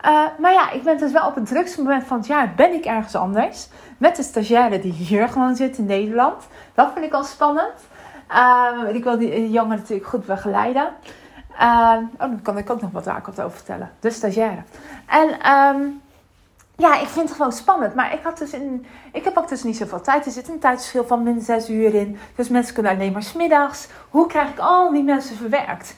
Uh, 0.06 0.24
maar 0.38 0.52
ja, 0.52 0.70
ik 0.70 0.82
ben 0.82 0.98
dus 0.98 1.12
wel 1.12 1.26
op 1.26 1.34
het 1.34 1.46
drukste 1.46 1.82
moment 1.82 2.04
van 2.04 2.16
het 2.16 2.26
jaar 2.26 2.52
ben 2.56 2.72
ik 2.72 2.84
ergens 2.84 3.14
anders. 3.14 3.68
Met 3.98 4.16
de 4.16 4.22
stagiaire 4.22 4.80
die 4.80 4.92
hier 4.92 5.28
gewoon 5.28 5.56
zit 5.56 5.78
in 5.78 5.86
Nederland. 5.86 6.46
Dat 6.74 6.90
vind 6.92 7.04
ik 7.04 7.12
al 7.12 7.24
spannend. 7.24 7.74
Uh, 8.30 8.94
ik 8.94 9.04
wil 9.04 9.18
die 9.18 9.50
jongen 9.50 9.76
natuurlijk 9.76 10.08
goed 10.08 10.26
begeleiden. 10.26 10.88
Uh, 11.60 11.96
oh, 12.12 12.18
dan 12.18 12.42
kan 12.42 12.58
ik 12.58 12.70
ook 12.70 12.80
nog 12.80 12.90
wat 12.90 13.04
daar 13.04 13.22
over 13.26 13.50
vertellen. 13.50 13.90
De 14.00 14.10
stagiaire. 14.10 14.62
En 15.06 15.52
um, 15.52 16.02
ja, 16.76 17.00
ik 17.00 17.08
vind 17.08 17.28
het 17.28 17.36
gewoon 17.36 17.52
spannend. 17.52 17.94
Maar 17.94 18.12
ik, 18.12 18.22
had 18.22 18.38
dus 18.38 18.52
in, 18.52 18.86
ik 19.12 19.24
heb 19.24 19.36
ook 19.36 19.48
dus 19.48 19.62
niet 19.62 19.76
zoveel 19.76 20.00
tijd. 20.00 20.26
Er 20.26 20.32
zit 20.32 20.48
een 20.48 20.58
tijdsverschil 20.58 21.06
van 21.06 21.22
min 21.22 21.40
6 21.40 21.70
uur 21.70 21.94
in. 21.94 22.18
Dus 22.34 22.48
mensen 22.48 22.74
kunnen 22.74 22.92
alleen 22.92 23.12
maar 23.12 23.22
smiddags. 23.22 23.88
Hoe 24.10 24.26
krijg 24.26 24.48
ik 24.48 24.58
al 24.58 24.92
die 24.92 25.02
mensen 25.02 25.36
verwerkt? 25.36 25.94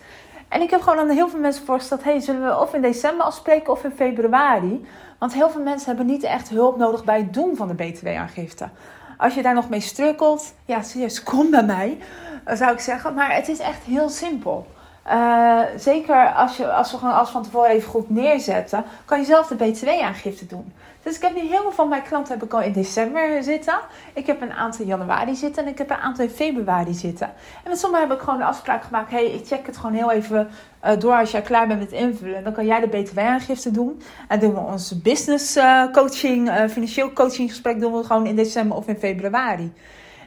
En 0.49 0.61
ik 0.61 0.71
heb 0.71 0.81
gewoon 0.81 0.99
aan 0.99 1.09
heel 1.09 1.29
veel 1.29 1.41
mensen 1.41 1.65
voorgesteld: 1.65 2.05
hey, 2.05 2.21
zullen 2.21 2.45
we 2.45 2.61
of 2.61 2.75
in 2.75 2.83
december 2.83 3.27
afspreken 3.27 3.73
of 3.73 3.85
in 3.85 3.91
februari? 3.91 4.87
Want 5.19 5.35
heel 5.35 5.51
veel 5.51 5.63
mensen 5.63 5.87
hebben 5.87 6.07
niet 6.07 6.23
echt 6.23 6.49
hulp 6.49 6.77
nodig 6.77 7.05
bij 7.05 7.19
het 7.19 7.35
doen 7.35 7.57
van 7.57 7.69
de 7.69 7.75
BTW-aangifte. 7.75 8.69
Als 9.17 9.35
je 9.35 9.43
daar 9.43 9.55
nog 9.55 9.69
mee 9.69 9.81
strukkelt, 9.81 10.55
ja, 10.65 10.83
serieus, 10.83 11.23
kom 11.23 11.51
bij 11.51 11.65
mij, 11.65 11.99
zou 12.47 12.73
ik 12.73 12.81
zeggen. 12.81 13.15
Maar 13.15 13.35
het 13.35 13.49
is 13.49 13.59
echt 13.59 13.83
heel 13.83 14.09
simpel. 14.09 14.67
Uh, 15.11 15.61
zeker 15.77 16.33
als, 16.33 16.57
je, 16.57 16.73
als 16.73 16.91
we 16.91 16.99
gewoon 16.99 17.15
alles 17.15 17.29
van 17.29 17.43
tevoren 17.43 17.71
even 17.71 17.91
goed 17.91 18.11
neerzetten, 18.11 18.85
kan 19.05 19.19
je 19.21 19.25
zelf 19.25 19.47
de 19.47 19.55
BTW-aangifte 19.55 20.47
doen. 20.47 20.73
Dus 21.03 21.17
ik 21.17 21.23
heb 21.23 21.35
nu 21.35 21.41
heel 21.41 21.63
veel 21.63 21.73
van 21.73 21.89
mijn 21.89 22.03
klanten 22.03 22.33
heb 22.33 22.43
ik 22.43 22.53
al 22.53 22.61
in 22.61 22.73
december 22.73 23.43
zitten. 23.43 23.79
Ik 24.13 24.27
heb 24.27 24.41
een 24.41 24.53
aantal 24.53 24.81
in 24.81 24.87
januari 24.87 25.35
zitten 25.35 25.65
en 25.65 25.71
ik 25.71 25.79
heb 25.79 25.91
een 25.91 25.97
aantal 25.97 26.25
in 26.25 26.31
februari 26.31 26.95
zitten. 26.95 27.27
En 27.65 27.71
met 27.71 27.79
sommigen 27.79 28.09
heb 28.09 28.17
ik 28.17 28.25
gewoon 28.25 28.39
de 28.39 28.45
afspraak 28.45 28.83
gemaakt: 28.83 29.11
hey, 29.11 29.25
ik 29.25 29.47
check 29.47 29.67
het 29.67 29.77
gewoon 29.77 29.95
heel 29.95 30.11
even 30.11 30.49
uh, 30.85 30.91
door 30.99 31.15
als 31.15 31.31
jij 31.31 31.43
klaar 31.43 31.67
bent 31.67 31.81
met 31.81 31.93
invullen. 31.93 32.45
Dan 32.45 32.53
kan 32.53 32.67
jij 32.67 32.81
de 32.81 32.87
BTW-aangifte 32.87 33.71
doen. 33.71 34.03
En 34.29 34.41
doen 34.41 34.55
we 34.55 34.61
ons 34.61 35.03
business 35.03 35.57
uh, 35.57 35.93
coaching, 35.93 36.51
financieel 36.71 37.13
coaching 37.13 37.49
gesprek 37.49 37.81
doen 37.81 37.93
we 37.93 38.05
gewoon 38.05 38.27
in 38.27 38.37
december 38.37 38.77
of 38.77 38.89
in 38.89 38.97
februari. 38.99 39.73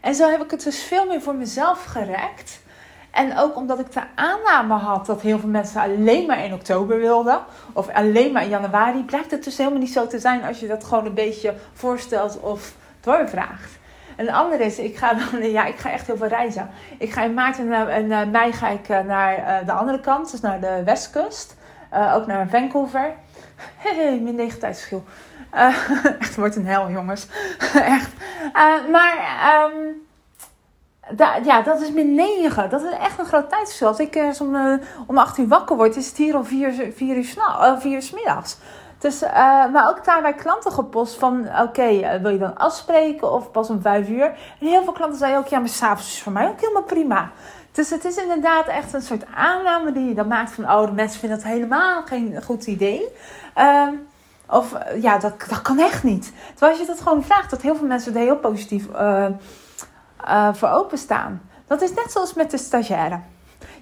En 0.01 0.15
zo 0.15 0.29
heb 0.29 0.43
ik 0.43 0.51
het 0.51 0.63
dus 0.63 0.83
veel 0.83 1.05
meer 1.05 1.21
voor 1.21 1.35
mezelf 1.35 1.83
gerekt. 1.83 2.61
En 3.11 3.37
ook 3.37 3.55
omdat 3.55 3.79
ik 3.79 3.91
de 3.91 4.01
aanname 4.15 4.73
had 4.73 5.05
dat 5.05 5.21
heel 5.21 5.39
veel 5.39 5.49
mensen 5.49 5.81
alleen 5.81 6.25
maar 6.25 6.43
in 6.43 6.53
oktober 6.53 6.99
wilden. 6.99 7.39
Of 7.73 7.89
alleen 7.89 8.31
maar 8.31 8.43
in 8.43 8.49
januari. 8.49 9.03
Blijkt 9.03 9.31
het 9.31 9.43
dus 9.43 9.57
helemaal 9.57 9.79
niet 9.79 9.93
zo 9.93 10.07
te 10.07 10.19
zijn 10.19 10.43
als 10.43 10.59
je 10.59 10.67
dat 10.67 10.83
gewoon 10.83 11.05
een 11.05 11.13
beetje 11.13 11.53
voorstelt 11.73 12.39
of 12.39 12.73
doorvraagt. 12.99 13.79
En 14.15 14.25
de 14.25 14.33
andere 14.33 14.63
is, 14.63 14.79
ik 14.79 14.97
ga 14.97 15.13
dan, 15.13 15.43
ja, 15.51 15.65
ik 15.65 15.75
ga 15.75 15.91
echt 15.91 16.07
heel 16.07 16.17
veel 16.17 16.27
reizen. 16.27 16.69
Ik 16.97 17.11
ga 17.11 17.23
in 17.23 17.33
maart 17.33 17.57
en, 17.57 18.31
mei 18.31 18.53
ga 18.53 18.67
ik 18.67 18.89
eh, 18.89 18.99
naar 18.99 19.35
eh, 19.37 19.65
de 19.65 19.71
andere 19.71 19.99
kant, 19.99 20.31
dus 20.31 20.41
naar 20.41 20.59
de 20.59 20.81
westkust. 20.85 21.55
Ook 22.13 22.25
naar 22.25 22.49
Vancouver. 22.49 23.13
Hey, 23.75 24.19
min 24.19 24.35
9 24.35 24.59
tijdsverschil. 24.59 25.03
Echt 26.19 26.35
wordt 26.35 26.55
een 26.55 26.65
hel, 26.65 26.89
jongens. 26.89 27.27
echt. 27.97 28.09
maar 28.91 29.15
um, 29.73 30.09
ja, 31.43 31.61
dat 31.61 31.81
is 31.81 31.91
min 31.91 32.15
9. 32.15 32.69
Dat 32.69 32.81
is 32.81 32.91
echt 32.91 33.19
een 33.19 33.25
groot 33.25 33.49
tijdsverschil. 33.49 33.87
Als 33.87 33.99
ik 33.99 34.15
uh, 34.15 34.29
om, 34.39 34.55
uh, 34.55 34.73
om 35.07 35.17
8 35.17 35.37
uur 35.37 35.47
wakker 35.47 35.75
word, 35.75 35.95
is 35.95 36.07
het 36.07 36.17
hier 36.17 36.35
al 36.35 36.43
4, 36.43 36.73
4 36.95 37.15
uur, 37.15 37.35
uh, 37.37 37.79
4 37.79 37.91
uur 37.91 38.01
s 38.01 38.11
middags. 38.11 38.57
Dus, 38.97 39.23
uh, 39.23 39.31
maar 39.71 39.89
ook 39.89 40.05
daar 40.05 40.21
bij 40.21 40.33
klanten 40.33 40.71
gepost 40.71 41.15
van, 41.15 41.39
oké, 41.39 41.61
okay, 41.61 42.21
wil 42.21 42.31
je 42.31 42.37
dan 42.37 42.57
afspreken 42.57 43.31
of 43.31 43.51
pas 43.51 43.69
om 43.69 43.81
5 43.81 44.09
uur? 44.09 44.25
En 44.59 44.67
heel 44.67 44.83
veel 44.83 44.93
klanten 44.93 45.17
zeiden 45.17 45.39
ook, 45.39 45.47
ja, 45.47 45.59
maar 45.59 45.69
s'avonds 45.69 46.13
is 46.13 46.21
voor 46.21 46.31
mij 46.31 46.47
ook 46.47 46.59
helemaal 46.59 46.83
prima. 46.83 47.31
Dus 47.71 47.89
het 47.89 48.05
is 48.05 48.17
inderdaad 48.17 48.67
echt 48.67 48.93
een 48.93 49.01
soort 49.01 49.25
aanname 49.35 49.91
die 49.91 50.07
je 50.07 50.13
dan 50.13 50.27
maakt 50.27 50.51
van, 50.51 50.63
oh, 50.71 50.85
de 50.85 50.91
mensen 50.91 51.19
vinden 51.19 51.37
dat 51.37 51.47
helemaal 51.47 52.01
geen 52.01 52.43
goed 52.43 52.65
idee. 52.65 53.07
Ehm, 53.53 53.93
of 54.47 54.75
ja, 55.01 55.17
dat, 55.17 55.33
dat 55.49 55.61
kan 55.61 55.79
echt 55.79 56.03
niet. 56.03 56.33
Terwijl 56.49 56.71
als 56.71 56.81
je 56.81 56.87
dat 56.87 57.01
gewoon 57.01 57.23
vraagt, 57.23 57.49
dat 57.49 57.61
heel 57.61 57.75
veel 57.75 57.87
mensen 57.87 58.15
er 58.15 58.21
heel 58.21 58.37
positief 58.37 58.87
uh, 60.27 60.53
voor 60.53 60.69
openstaan. 60.69 61.41
Dat 61.67 61.81
is 61.81 61.93
net 61.93 62.11
zoals 62.11 62.33
met 62.33 62.51
de 62.51 62.57
stagiaire. 62.57 63.19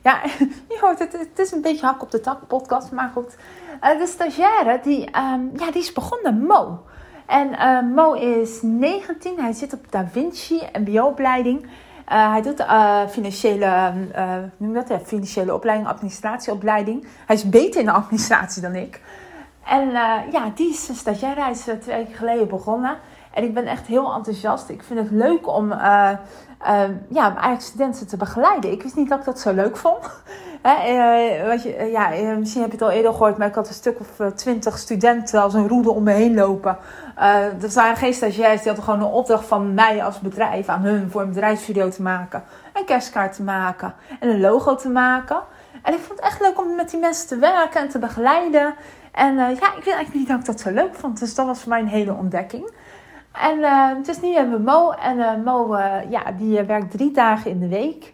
Ja, 0.01 0.22
je 0.69 0.77
hoort 0.81 1.00
het, 1.00 1.12
het 1.12 1.39
is 1.39 1.51
een 1.51 1.62
beetje 1.62 1.86
hak 1.86 2.01
op 2.01 2.12
de 2.12 2.19
tak 2.19 2.48
podcast, 2.48 2.91
maar 2.91 3.10
goed. 3.13 3.36
Uh, 3.84 4.00
de 4.00 4.08
stagiaire, 4.08 4.79
die, 4.84 5.00
um, 5.00 5.51
ja, 5.55 5.72
die 5.72 5.81
is 5.81 5.93
begonnen, 5.93 6.46
Mo. 6.46 6.84
En 7.25 7.50
uh, 7.50 7.96
Mo 7.96 8.13
is 8.13 8.60
19, 8.62 9.39
hij 9.39 9.53
zit 9.53 9.74
op 9.74 9.91
Da 9.91 10.08
Vinci, 10.12 10.62
MBO-opleiding. 10.74 11.67
hij 12.05 12.41
doet 12.41 12.65
financiële, 13.10 13.93
noem 14.58 14.74
dat, 14.74 14.91
financiële 15.05 15.53
opleiding, 15.53 15.89
administratieopleiding. 15.89 17.08
Hij 17.25 17.36
is 17.36 17.50
beter 17.50 17.79
in 17.79 17.86
de 17.86 17.91
administratie 17.91 18.62
dan 18.62 18.75
ik. 18.75 19.01
En 19.65 19.91
ja, 20.31 20.51
die 20.55 20.69
is 20.69 20.89
een 20.89 20.96
stagiaire, 20.96 21.41
hij 21.41 21.51
is 21.51 21.62
twee 21.62 21.98
weken 21.98 22.13
geleden 22.15 22.48
begonnen. 22.48 22.98
En 23.33 23.43
ik 23.43 23.53
ben 23.53 23.65
echt 23.65 23.88
heel 23.88 24.13
enthousiast. 24.13 24.69
Ik 24.69 24.83
vind 24.83 25.00
het 25.00 25.12
leuk 25.12 25.48
om 25.48 25.71
uh, 25.71 26.09
uh, 26.67 26.81
ja, 27.09 27.55
studenten 27.57 28.07
te 28.07 28.17
begeleiden. 28.17 28.71
Ik 28.71 28.83
wist 28.83 28.95
niet 28.95 29.09
dat 29.09 29.19
ik 29.19 29.25
dat 29.25 29.39
zo 29.39 29.53
leuk 29.53 29.77
vond. 29.77 30.03
uh, 30.65 31.48
wat 31.48 31.63
je, 31.63 31.89
ja, 31.91 32.09
misschien 32.38 32.62
heb 32.62 32.71
je 32.71 32.77
het 32.77 32.86
al 32.86 32.91
eerder 32.91 33.12
gehoord, 33.12 33.38
maar 33.38 33.48
ik 33.48 33.55
had 33.55 33.67
een 33.67 33.74
stuk 33.74 34.00
of 34.00 34.31
twintig 34.36 34.77
studenten 34.77 35.41
als 35.41 35.53
een 35.53 35.67
roede 35.67 35.91
om 35.91 36.03
me 36.03 36.12
heen 36.12 36.36
lopen. 36.36 36.77
er 37.15 37.74
waren 37.74 37.95
geen 37.95 38.13
stagiairs, 38.13 38.57
die 38.57 38.67
hadden 38.67 38.83
gewoon 38.83 39.00
een 39.00 39.13
opdracht 39.13 39.45
van 39.45 39.74
mij 39.74 40.03
als 40.03 40.19
bedrijf 40.19 40.67
aan 40.67 40.81
hun 40.81 41.12
voor 41.12 41.21
een 41.21 41.27
bedrijfsvideo 41.27 41.89
te 41.89 42.01
maken. 42.01 42.43
Een 42.74 42.86
kerstkaart 42.86 43.33
te 43.33 43.43
maken 43.43 43.93
en 44.19 44.29
een 44.29 44.39
logo 44.39 44.75
te 44.75 44.89
maken. 44.89 45.39
En 45.83 45.93
ik 45.93 46.00
vond 46.00 46.19
het 46.19 46.27
echt 46.27 46.41
leuk 46.41 46.59
om 46.59 46.75
met 46.75 46.89
die 46.89 47.00
mensen 47.00 47.27
te 47.27 47.38
werken 47.38 47.81
en 47.81 47.89
te 47.89 48.00
begeleiden. 48.00 48.75
En 49.12 49.36
ja, 49.36 49.50
ik 49.50 49.59
weet 49.59 49.93
eigenlijk 49.93 50.13
niet 50.13 50.27
dat 50.27 50.39
ik 50.39 50.45
dat 50.45 50.59
zo 50.59 50.71
leuk 50.71 50.95
vond. 50.95 51.19
Dus 51.19 51.36
dat 51.36 51.45
was 51.45 51.59
voor 51.59 51.69
mij 51.69 51.79
een 51.79 51.88
hele 51.88 52.13
ontdekking. 52.13 52.71
En 53.39 53.58
uh, 53.58 54.05
dus 54.05 54.22
nu 54.22 54.34
hebben 54.34 54.63
Mo. 54.63 54.91
En 54.91 55.43
Mo, 55.43 55.75
uh, 55.75 56.12
ja, 56.12 56.31
die 56.31 56.63
werkt 56.63 56.91
drie 56.91 57.12
dagen 57.12 57.51
in 57.51 57.60
de 57.60 57.67
week. 57.67 58.13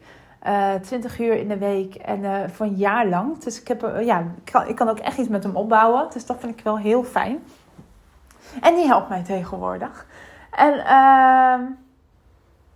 20 0.82 1.20
uur 1.20 1.34
in 1.34 1.48
de 1.48 1.58
week 1.58 1.96
en 1.96 2.50
voor 2.50 2.66
een 2.66 2.76
jaar 2.76 3.08
lang. 3.08 3.38
Dus 3.38 3.62
ik, 3.62 3.68
heb, 3.68 3.98
ja, 4.02 4.20
ik, 4.20 4.52
kan, 4.52 4.68
ik 4.68 4.76
kan 4.76 4.90
ook 4.90 5.00
echt 5.00 5.18
iets 5.18 5.28
met 5.28 5.44
hem 5.44 5.56
opbouwen. 5.56 6.08
Dus 6.14 6.26
dat 6.26 6.38
vind 6.40 6.60
ik 6.60 6.64
wel 6.64 6.78
heel 6.78 7.04
fijn. 7.04 7.44
En 8.62 8.76
die 8.76 8.88
helpt 8.88 9.10
mij 9.10 9.24
tegenwoordig. 9.24 10.06
En 10.52 10.86
ehm, 10.86 11.62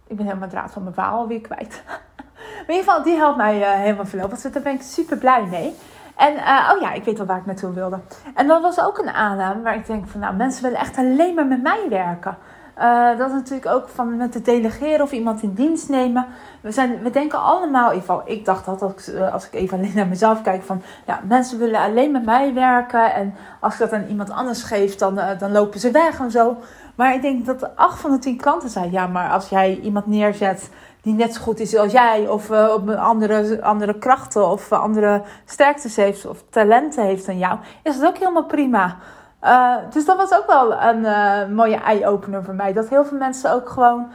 ik 0.07 0.17
ben 0.17 0.25
helemaal 0.25 0.49
draad 0.49 0.71
van 0.71 0.81
mijn 0.81 0.93
verhaal 0.93 1.27
weer 1.27 1.41
kwijt. 1.41 1.83
maar 1.85 2.67
in 2.67 2.75
ieder 2.75 2.83
geval, 2.83 3.03
die 3.03 3.15
helpt 3.15 3.37
mij 3.37 3.79
helemaal 3.81 4.05
veel. 4.05 4.29
Dus 4.29 4.41
daar 4.41 4.61
ben 4.61 4.73
ik 4.73 4.81
super 4.81 5.17
blij 5.17 5.45
mee. 5.45 5.75
En 6.19 6.33
uh, 6.33 6.71
oh 6.73 6.81
ja, 6.81 6.93
ik 6.93 7.03
weet 7.03 7.19
al 7.19 7.25
waar 7.25 7.37
ik 7.37 7.45
naartoe 7.45 7.73
wilde. 7.73 7.99
En 8.35 8.47
dat 8.47 8.61
was 8.61 8.81
ook 8.81 8.97
een 8.97 9.09
aanname 9.09 9.61
waar 9.61 9.75
ik 9.75 9.85
denk 9.85 10.07
van 10.07 10.19
nou, 10.19 10.35
mensen 10.35 10.63
willen 10.63 10.79
echt 10.79 10.97
alleen 10.97 11.35
maar 11.35 11.45
met 11.45 11.61
mij 11.61 11.85
werken. 11.89 12.37
Uh, 12.79 13.17
dat 13.17 13.27
is 13.27 13.33
natuurlijk 13.33 13.71
ook 13.71 13.87
van 13.87 14.17
met 14.17 14.33
het 14.33 14.45
delegeren 14.45 15.01
of 15.01 15.11
iemand 15.11 15.41
in 15.41 15.53
dienst 15.53 15.89
nemen. 15.89 16.25
We, 16.61 16.71
zijn, 16.71 17.01
we 17.01 17.09
denken 17.09 17.41
allemaal, 17.41 17.89
in 17.89 17.95
ieder 17.95 18.09
geval, 18.09 18.21
ik 18.25 18.45
dacht 18.45 18.65
dat 18.65 18.81
als, 18.81 19.13
eh, 19.13 19.35
ik 19.51 19.59
even 19.59 19.77
alleen 19.77 19.91
naar 19.95 20.07
mezelf 20.07 20.41
kijk, 20.41 20.63
van 20.63 20.81
ja, 21.05 21.19
mensen 21.23 21.59
willen 21.59 21.79
alleen 21.79 22.11
met 22.11 22.25
mij 22.25 22.53
werken. 22.53 23.13
En 23.13 23.33
als 23.59 23.73
ik 23.73 23.79
dat 23.79 23.93
aan 23.93 24.07
iemand 24.07 24.29
anders 24.29 24.63
geef, 24.63 24.95
dan, 24.95 25.19
dan 25.39 25.51
lopen 25.51 25.79
ze 25.79 25.91
weg 25.91 26.19
en 26.19 26.31
zo. 26.31 26.57
Maar 26.95 27.13
ik 27.13 27.21
denk 27.21 27.45
dat 27.45 27.75
acht 27.75 27.99
van 27.99 28.11
de 28.11 28.19
tien 28.19 28.37
klanten 28.37 28.69
zijn, 28.69 28.91
ja, 28.91 29.07
maar 29.07 29.29
als 29.29 29.49
jij 29.49 29.79
iemand 29.79 30.05
neerzet 30.05 30.69
die 31.01 31.13
net 31.13 31.33
zo 31.33 31.41
goed 31.41 31.59
is 31.59 31.77
als 31.77 31.91
jij, 31.91 32.27
of 32.27 32.49
uh, 32.49 32.69
op 32.73 32.89
andere, 32.89 33.61
andere 33.61 33.97
krachten 33.97 34.47
of 34.47 34.71
andere 34.71 35.21
sterktes 35.45 35.95
heeft, 35.95 36.25
of 36.25 36.43
talenten 36.49 37.03
heeft 37.03 37.25
dan 37.25 37.37
jou, 37.37 37.59
is 37.83 37.99
dat 37.99 38.09
ook 38.09 38.17
helemaal 38.17 38.45
prima. 38.45 38.97
Uh, 39.43 39.75
dus 39.89 40.05
dat 40.05 40.17
was 40.17 40.33
ook 40.33 40.47
wel 40.47 40.81
een 40.81 41.53
mooie 41.55 41.75
eye-opener 41.75 42.43
voor 42.43 42.53
mij. 42.53 42.73
Dat 42.73 42.89
heel 42.89 43.05
veel 43.05 43.17
mensen 43.17 43.53
ook 43.53 43.69
gewoon 43.69 44.11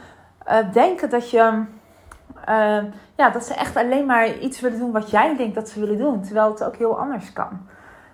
denken 0.73 1.09
dat 1.09 1.29
je. 1.29 1.63
ja, 3.15 3.29
dat 3.29 3.43
ze 3.43 3.53
echt 3.53 3.75
alleen 3.75 4.05
maar 4.05 4.37
iets 4.37 4.59
willen 4.59 4.79
doen 4.79 4.91
wat 4.91 5.09
jij 5.09 5.35
denkt 5.35 5.55
dat 5.55 5.69
ze 5.69 5.79
willen 5.79 5.97
doen. 5.97 6.21
Terwijl 6.21 6.49
het 6.49 6.63
ook 6.63 6.75
heel 6.75 6.99
anders 6.99 7.33
kan. 7.33 7.67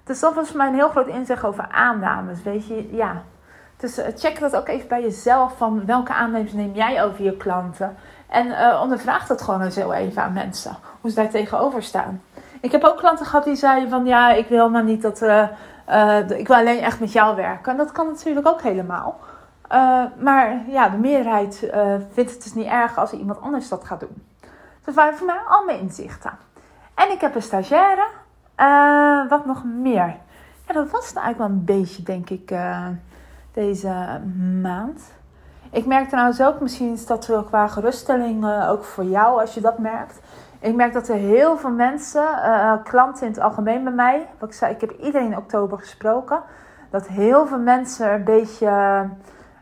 Dus 0.03 0.19
dat 0.19 0.33
was 0.33 0.47
voor 0.47 0.57
mij 0.57 0.67
een 0.67 0.73
heel 0.73 0.89
groot 0.89 1.07
inzicht 1.07 1.43
over 1.43 1.67
aannames. 1.71 2.43
Weet 2.43 2.67
je, 2.67 2.95
ja. 2.95 3.21
Dus 3.77 4.01
check 4.15 4.39
dat 4.39 4.55
ook 4.55 4.67
even 4.67 4.87
bij 4.87 5.01
jezelf. 5.01 5.57
Van 5.57 5.85
welke 5.85 6.13
aannames 6.13 6.53
neem 6.53 6.73
jij 6.73 7.03
over 7.03 7.23
je 7.23 7.37
klanten? 7.37 7.95
En 8.31 8.47
uh, 8.47 8.79
ondervraag 8.81 9.27
dat 9.27 9.41
gewoon 9.41 9.61
eens 9.61 9.75
heel 9.75 9.93
even 9.93 10.21
aan 10.21 10.33
mensen. 10.33 10.75
Hoe 11.01 11.09
ze 11.09 11.15
daar 11.15 11.29
tegenover 11.29 11.83
staan. 11.83 12.21
Ik 12.61 12.71
heb 12.71 12.83
ook 12.83 12.97
klanten 12.97 13.25
gehad 13.25 13.43
die 13.43 13.55
zeiden 13.55 13.89
van 13.89 14.05
ja, 14.05 14.31
ik 14.31 14.47
wil 14.47 14.69
maar 14.69 14.83
niet 14.83 15.01
dat. 15.01 15.21
Uh, 15.21 15.47
ik 16.29 16.47
wil 16.47 16.57
alleen 16.57 16.79
echt 16.79 16.99
met 16.99 17.11
jou 17.11 17.35
werken. 17.35 17.71
En 17.71 17.77
dat 17.77 17.91
kan 17.91 18.07
natuurlijk 18.07 18.47
ook 18.47 18.61
helemaal. 18.61 19.19
maar 20.17 20.61
ja, 20.67 20.89
de 20.89 20.97
meerderheid 20.97 21.71
vindt 22.13 22.31
het 22.31 22.43
dus 22.43 22.53
niet 22.53 22.67
erg 22.67 22.97
als 22.97 23.11
iemand 23.11 23.41
anders 23.41 23.69
dat 23.69 23.85
gaat 23.85 23.99
doen. 23.99 24.23
Dat 24.85 24.95
waren 24.95 25.17
voor 25.17 25.27
mij 25.27 25.39
al 25.47 25.65
mijn 25.65 25.79
inzichten. 25.79 26.31
En 26.95 27.11
ik 27.11 27.21
heb 27.21 27.35
een 27.35 27.41
stagiaire. 27.41 28.07
wat 29.29 29.45
nog 29.45 29.63
meer? 29.63 30.15
Ja, 30.67 30.73
dat 30.73 30.89
was 30.89 31.07
het 31.07 31.17
eigenlijk 31.17 31.37
wel 31.37 31.47
een 31.47 31.65
beetje, 31.65 32.03
denk 32.03 32.29
ik, 32.29 32.53
deze 33.53 34.21
maand. 34.61 35.01
Ik 35.71 35.85
merk 35.85 36.09
trouwens 36.09 36.41
ook, 36.41 36.59
misschien 36.59 36.93
is 36.93 37.05
dat 37.05 37.27
wel 37.27 37.43
qua 37.43 37.67
geruststelling 37.67 38.43
uh, 38.43 38.69
ook 38.69 38.83
voor 38.83 39.03
jou 39.03 39.39
als 39.41 39.53
je 39.53 39.61
dat 39.61 39.77
merkt. 39.77 40.19
Ik 40.59 40.75
merk 40.75 40.93
dat 40.93 41.07
er 41.07 41.15
heel 41.15 41.57
veel 41.57 41.69
mensen, 41.69 42.23
uh, 42.23 42.73
klanten 42.83 43.25
in 43.25 43.31
het 43.31 43.41
algemeen 43.41 43.83
bij 43.83 43.93
mij, 43.93 44.27
wat 44.39 44.49
ik 44.49 44.55
zei, 44.55 44.73
ik 44.73 44.81
heb 44.81 44.91
iedereen 44.91 45.31
in 45.31 45.37
oktober 45.37 45.79
gesproken, 45.79 46.41
dat 46.89 47.07
heel 47.07 47.47
veel 47.47 47.59
mensen 47.59 48.05
er 48.05 48.13
een 48.13 48.23
beetje 48.23 48.67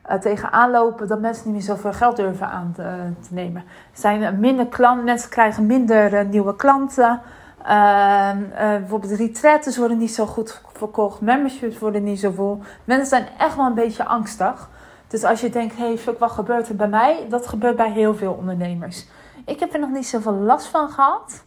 uh, 0.10 0.18
tegenaan 0.20 0.72
lopen 0.72 1.08
dat 1.08 1.20
mensen 1.20 1.46
niet 1.46 1.54
meer 1.54 1.76
zoveel 1.76 1.94
geld 1.94 2.16
durven 2.16 2.48
aan 2.48 2.72
te, 2.76 2.84
te 3.28 3.34
nemen. 3.34 3.64
Zijn 3.94 4.40
minder 4.40 4.68
klanten, 4.68 5.06
mensen 5.06 5.30
krijgen 5.30 5.66
minder 5.66 6.26
nieuwe 6.26 6.56
klanten. 6.56 7.22
Ehm, 7.64 8.38
bijvoorbeeld 8.58 9.12
retreats 9.12 9.78
worden 9.78 9.98
niet 9.98 10.14
zo 10.14 10.26
goed 10.26 10.62
verkocht, 10.74 11.22
memberships 11.22 11.80
worden 11.80 12.04
niet 12.04 12.20
zo 12.20 12.32
vol. 12.32 12.60
Mensen 12.84 13.08
zijn 13.08 13.28
echt 13.38 13.56
wel 13.56 13.66
een 13.66 13.74
beetje 13.74 14.06
angstig. 14.06 14.70
Dus 15.10 15.24
als 15.24 15.42
je 15.42 15.50
denkt, 15.50 15.78
hey, 15.78 15.98
fuck, 15.98 16.20
wat 16.20 16.32
gebeurt 16.32 16.70
er 16.70 16.76
bij 16.76 16.88
mij? 16.88 17.26
Dat 17.30 17.48
gebeurt 17.48 17.76
bij 17.76 17.92
heel 17.92 18.16
veel 18.16 18.34
ondernemers. 18.34 19.08
Ik 19.46 19.60
heb 19.60 19.74
er 19.74 19.80
nog 19.80 19.90
niet 19.90 20.08
zoveel 20.08 20.34
last 20.34 20.68
van 20.68 20.90
gehad. 20.90 21.44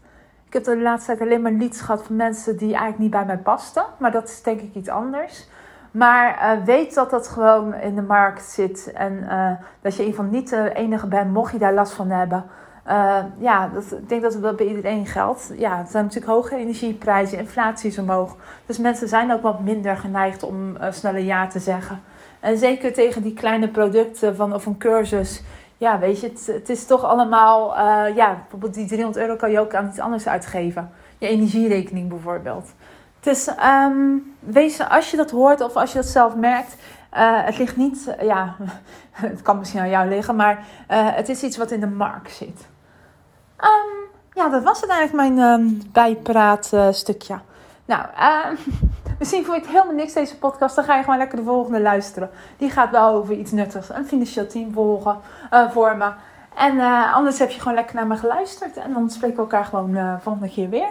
Ik 0.47 0.53
heb 0.53 0.65
de 0.65 0.79
laatste 0.79 1.07
tijd 1.07 1.21
alleen 1.21 1.43
maar 1.43 1.53
leads 1.53 1.81
gehad 1.81 2.03
van 2.03 2.17
mensen 2.17 2.57
die 2.57 2.69
eigenlijk 2.69 2.99
niet 2.99 3.11
bij 3.11 3.25
mij 3.25 3.39
pasten. 3.39 3.85
Maar 3.99 4.13
dat 4.13 4.29
is 4.29 4.43
denk 4.43 4.61
ik 4.61 4.75
iets 4.75 4.89
anders. 4.89 5.49
Maar 5.91 6.57
uh, 6.59 6.65
weet 6.65 6.95
dat 6.95 7.11
dat 7.11 7.29
gewoon 7.29 7.75
in 7.75 7.95
de 7.95 8.03
markt 8.03 8.45
zit. 8.45 8.93
En 8.93 9.13
uh, 9.13 9.51
dat 9.81 9.97
je 9.97 10.03
in 10.03 10.09
ieder 10.09 10.25
geval 10.25 10.39
niet 10.39 10.49
de 10.49 10.73
enige 10.75 11.07
bent, 11.07 11.33
mocht 11.33 11.53
je 11.53 11.59
daar 11.59 11.75
last 11.75 11.93
van 11.93 12.11
hebben. 12.11 12.45
ja, 13.39 13.69
dat, 13.69 13.93
ik 13.93 14.09
denk 14.09 14.23
dat 14.23 14.35
wel 14.35 14.55
bij 14.55 14.67
iedereen 14.67 15.07
geldt. 15.07 15.53
Ja, 15.57 15.79
het 15.79 15.91
zijn 15.91 16.05
natuurlijk 16.05 16.33
hoge 16.33 16.57
energieprijzen, 16.57 17.39
inflatie 17.39 17.91
is 17.91 17.99
omhoog. 17.99 18.37
Dus 18.67 18.79
mensen 18.79 19.09
zijn 19.09 19.33
ook 19.33 19.43
wat 19.43 19.61
minder 19.61 19.97
geneigd 19.97 20.43
om 20.43 20.77
sneller 20.91 21.23
ja 21.23 21.47
te 21.47 21.59
zeggen. 21.59 22.01
En 22.43 22.59
zeker 22.59 22.93
tegen 22.93 23.23
die 23.23 23.35
kleine 23.35 23.69
producten 23.69 24.37
van, 24.37 24.55
of 24.55 24.67
een 24.67 24.79
cursus. 24.79 25.43
Ja, 25.77 25.99
weet 25.99 26.21
je, 26.21 26.29
het, 26.29 26.47
het 26.47 26.69
is 26.69 26.87
toch 26.87 27.05
allemaal... 27.05 27.77
ja, 28.15 28.35
bijvoorbeeld 28.35 28.75
die 28.75 28.87
300 28.87 29.25
euro 29.25 29.37
kan 29.37 29.51
je 29.51 29.61
ook 29.61 29.75
aan 29.75 29.89
iets 29.89 29.99
anders 29.99 30.29
uitgeven. 30.29 30.91
Je 31.19 31.29
energierekening 31.29 32.09
bijvoorbeeld. 32.09 32.73
Dus 33.23 33.49
um, 33.65 34.35
wees, 34.39 34.89
als 34.89 35.11
je 35.11 35.17
dat 35.17 35.31
hoort 35.31 35.61
of 35.61 35.77
als 35.77 35.93
je 35.93 35.99
dat 35.99 36.07
zelf 36.07 36.37
merkt, 36.37 36.77
uh, 37.17 37.45
het 37.45 37.59
ligt 37.59 37.77
niet, 37.77 38.07
uh, 38.09 38.27
ja, 38.27 38.57
het 39.11 39.43
kan 39.43 39.59
misschien 39.59 39.81
aan 39.81 39.89
jou 39.89 40.09
liggen, 40.09 40.37
maar 40.37 40.65
het 40.89 41.29
is 41.29 41.43
iets 41.43 41.57
wat 41.57 41.71
in 41.71 41.81
de 41.81 41.87
markt 41.87 42.33
zit. 42.33 42.67
Um, 43.61 44.11
ja, 44.33 44.49
dat 44.49 44.63
was 44.63 44.81
het 44.81 44.91
eigenlijk 44.91 45.37
mijn 45.37 45.61
um, 45.61 45.81
bijpraat 45.93 46.73
stukje. 46.91 47.39
Nou, 47.85 48.07
misschien 49.23 49.45
vond 49.45 49.57
je 49.57 49.63
het 49.63 49.73
helemaal 49.73 49.95
niks 49.95 50.13
deze 50.13 50.39
podcast, 50.39 50.75
dan 50.75 50.85
ga 50.85 50.97
je 50.97 51.03
gewoon 51.03 51.19
lekker 51.19 51.39
de 51.39 51.45
volgende 51.45 51.81
luisteren. 51.81 52.31
Die 52.57 52.71
gaat 52.71 52.91
wel 52.91 53.15
over 53.15 53.35
iets 53.35 53.51
nuttigs, 53.51 53.89
een 53.89 54.07
financieel 54.07 54.47
team 54.47 54.73
volgen, 54.73 55.21
vormen. 55.71 56.15
En 56.57 56.81
anders 57.13 57.39
heb 57.39 57.51
je 57.51 57.59
gewoon 57.59 57.75
lekker 57.75 57.95
naar 57.95 58.07
me 58.07 58.17
geluisterd 58.17 58.77
en 58.77 58.93
dan 58.93 59.11
spreken 59.11 59.37
we 59.37 59.43
elkaar 59.43 59.65
gewoon 59.65 60.21
volgende 60.21 60.49
keer 60.49 60.69
weer. 60.69 60.91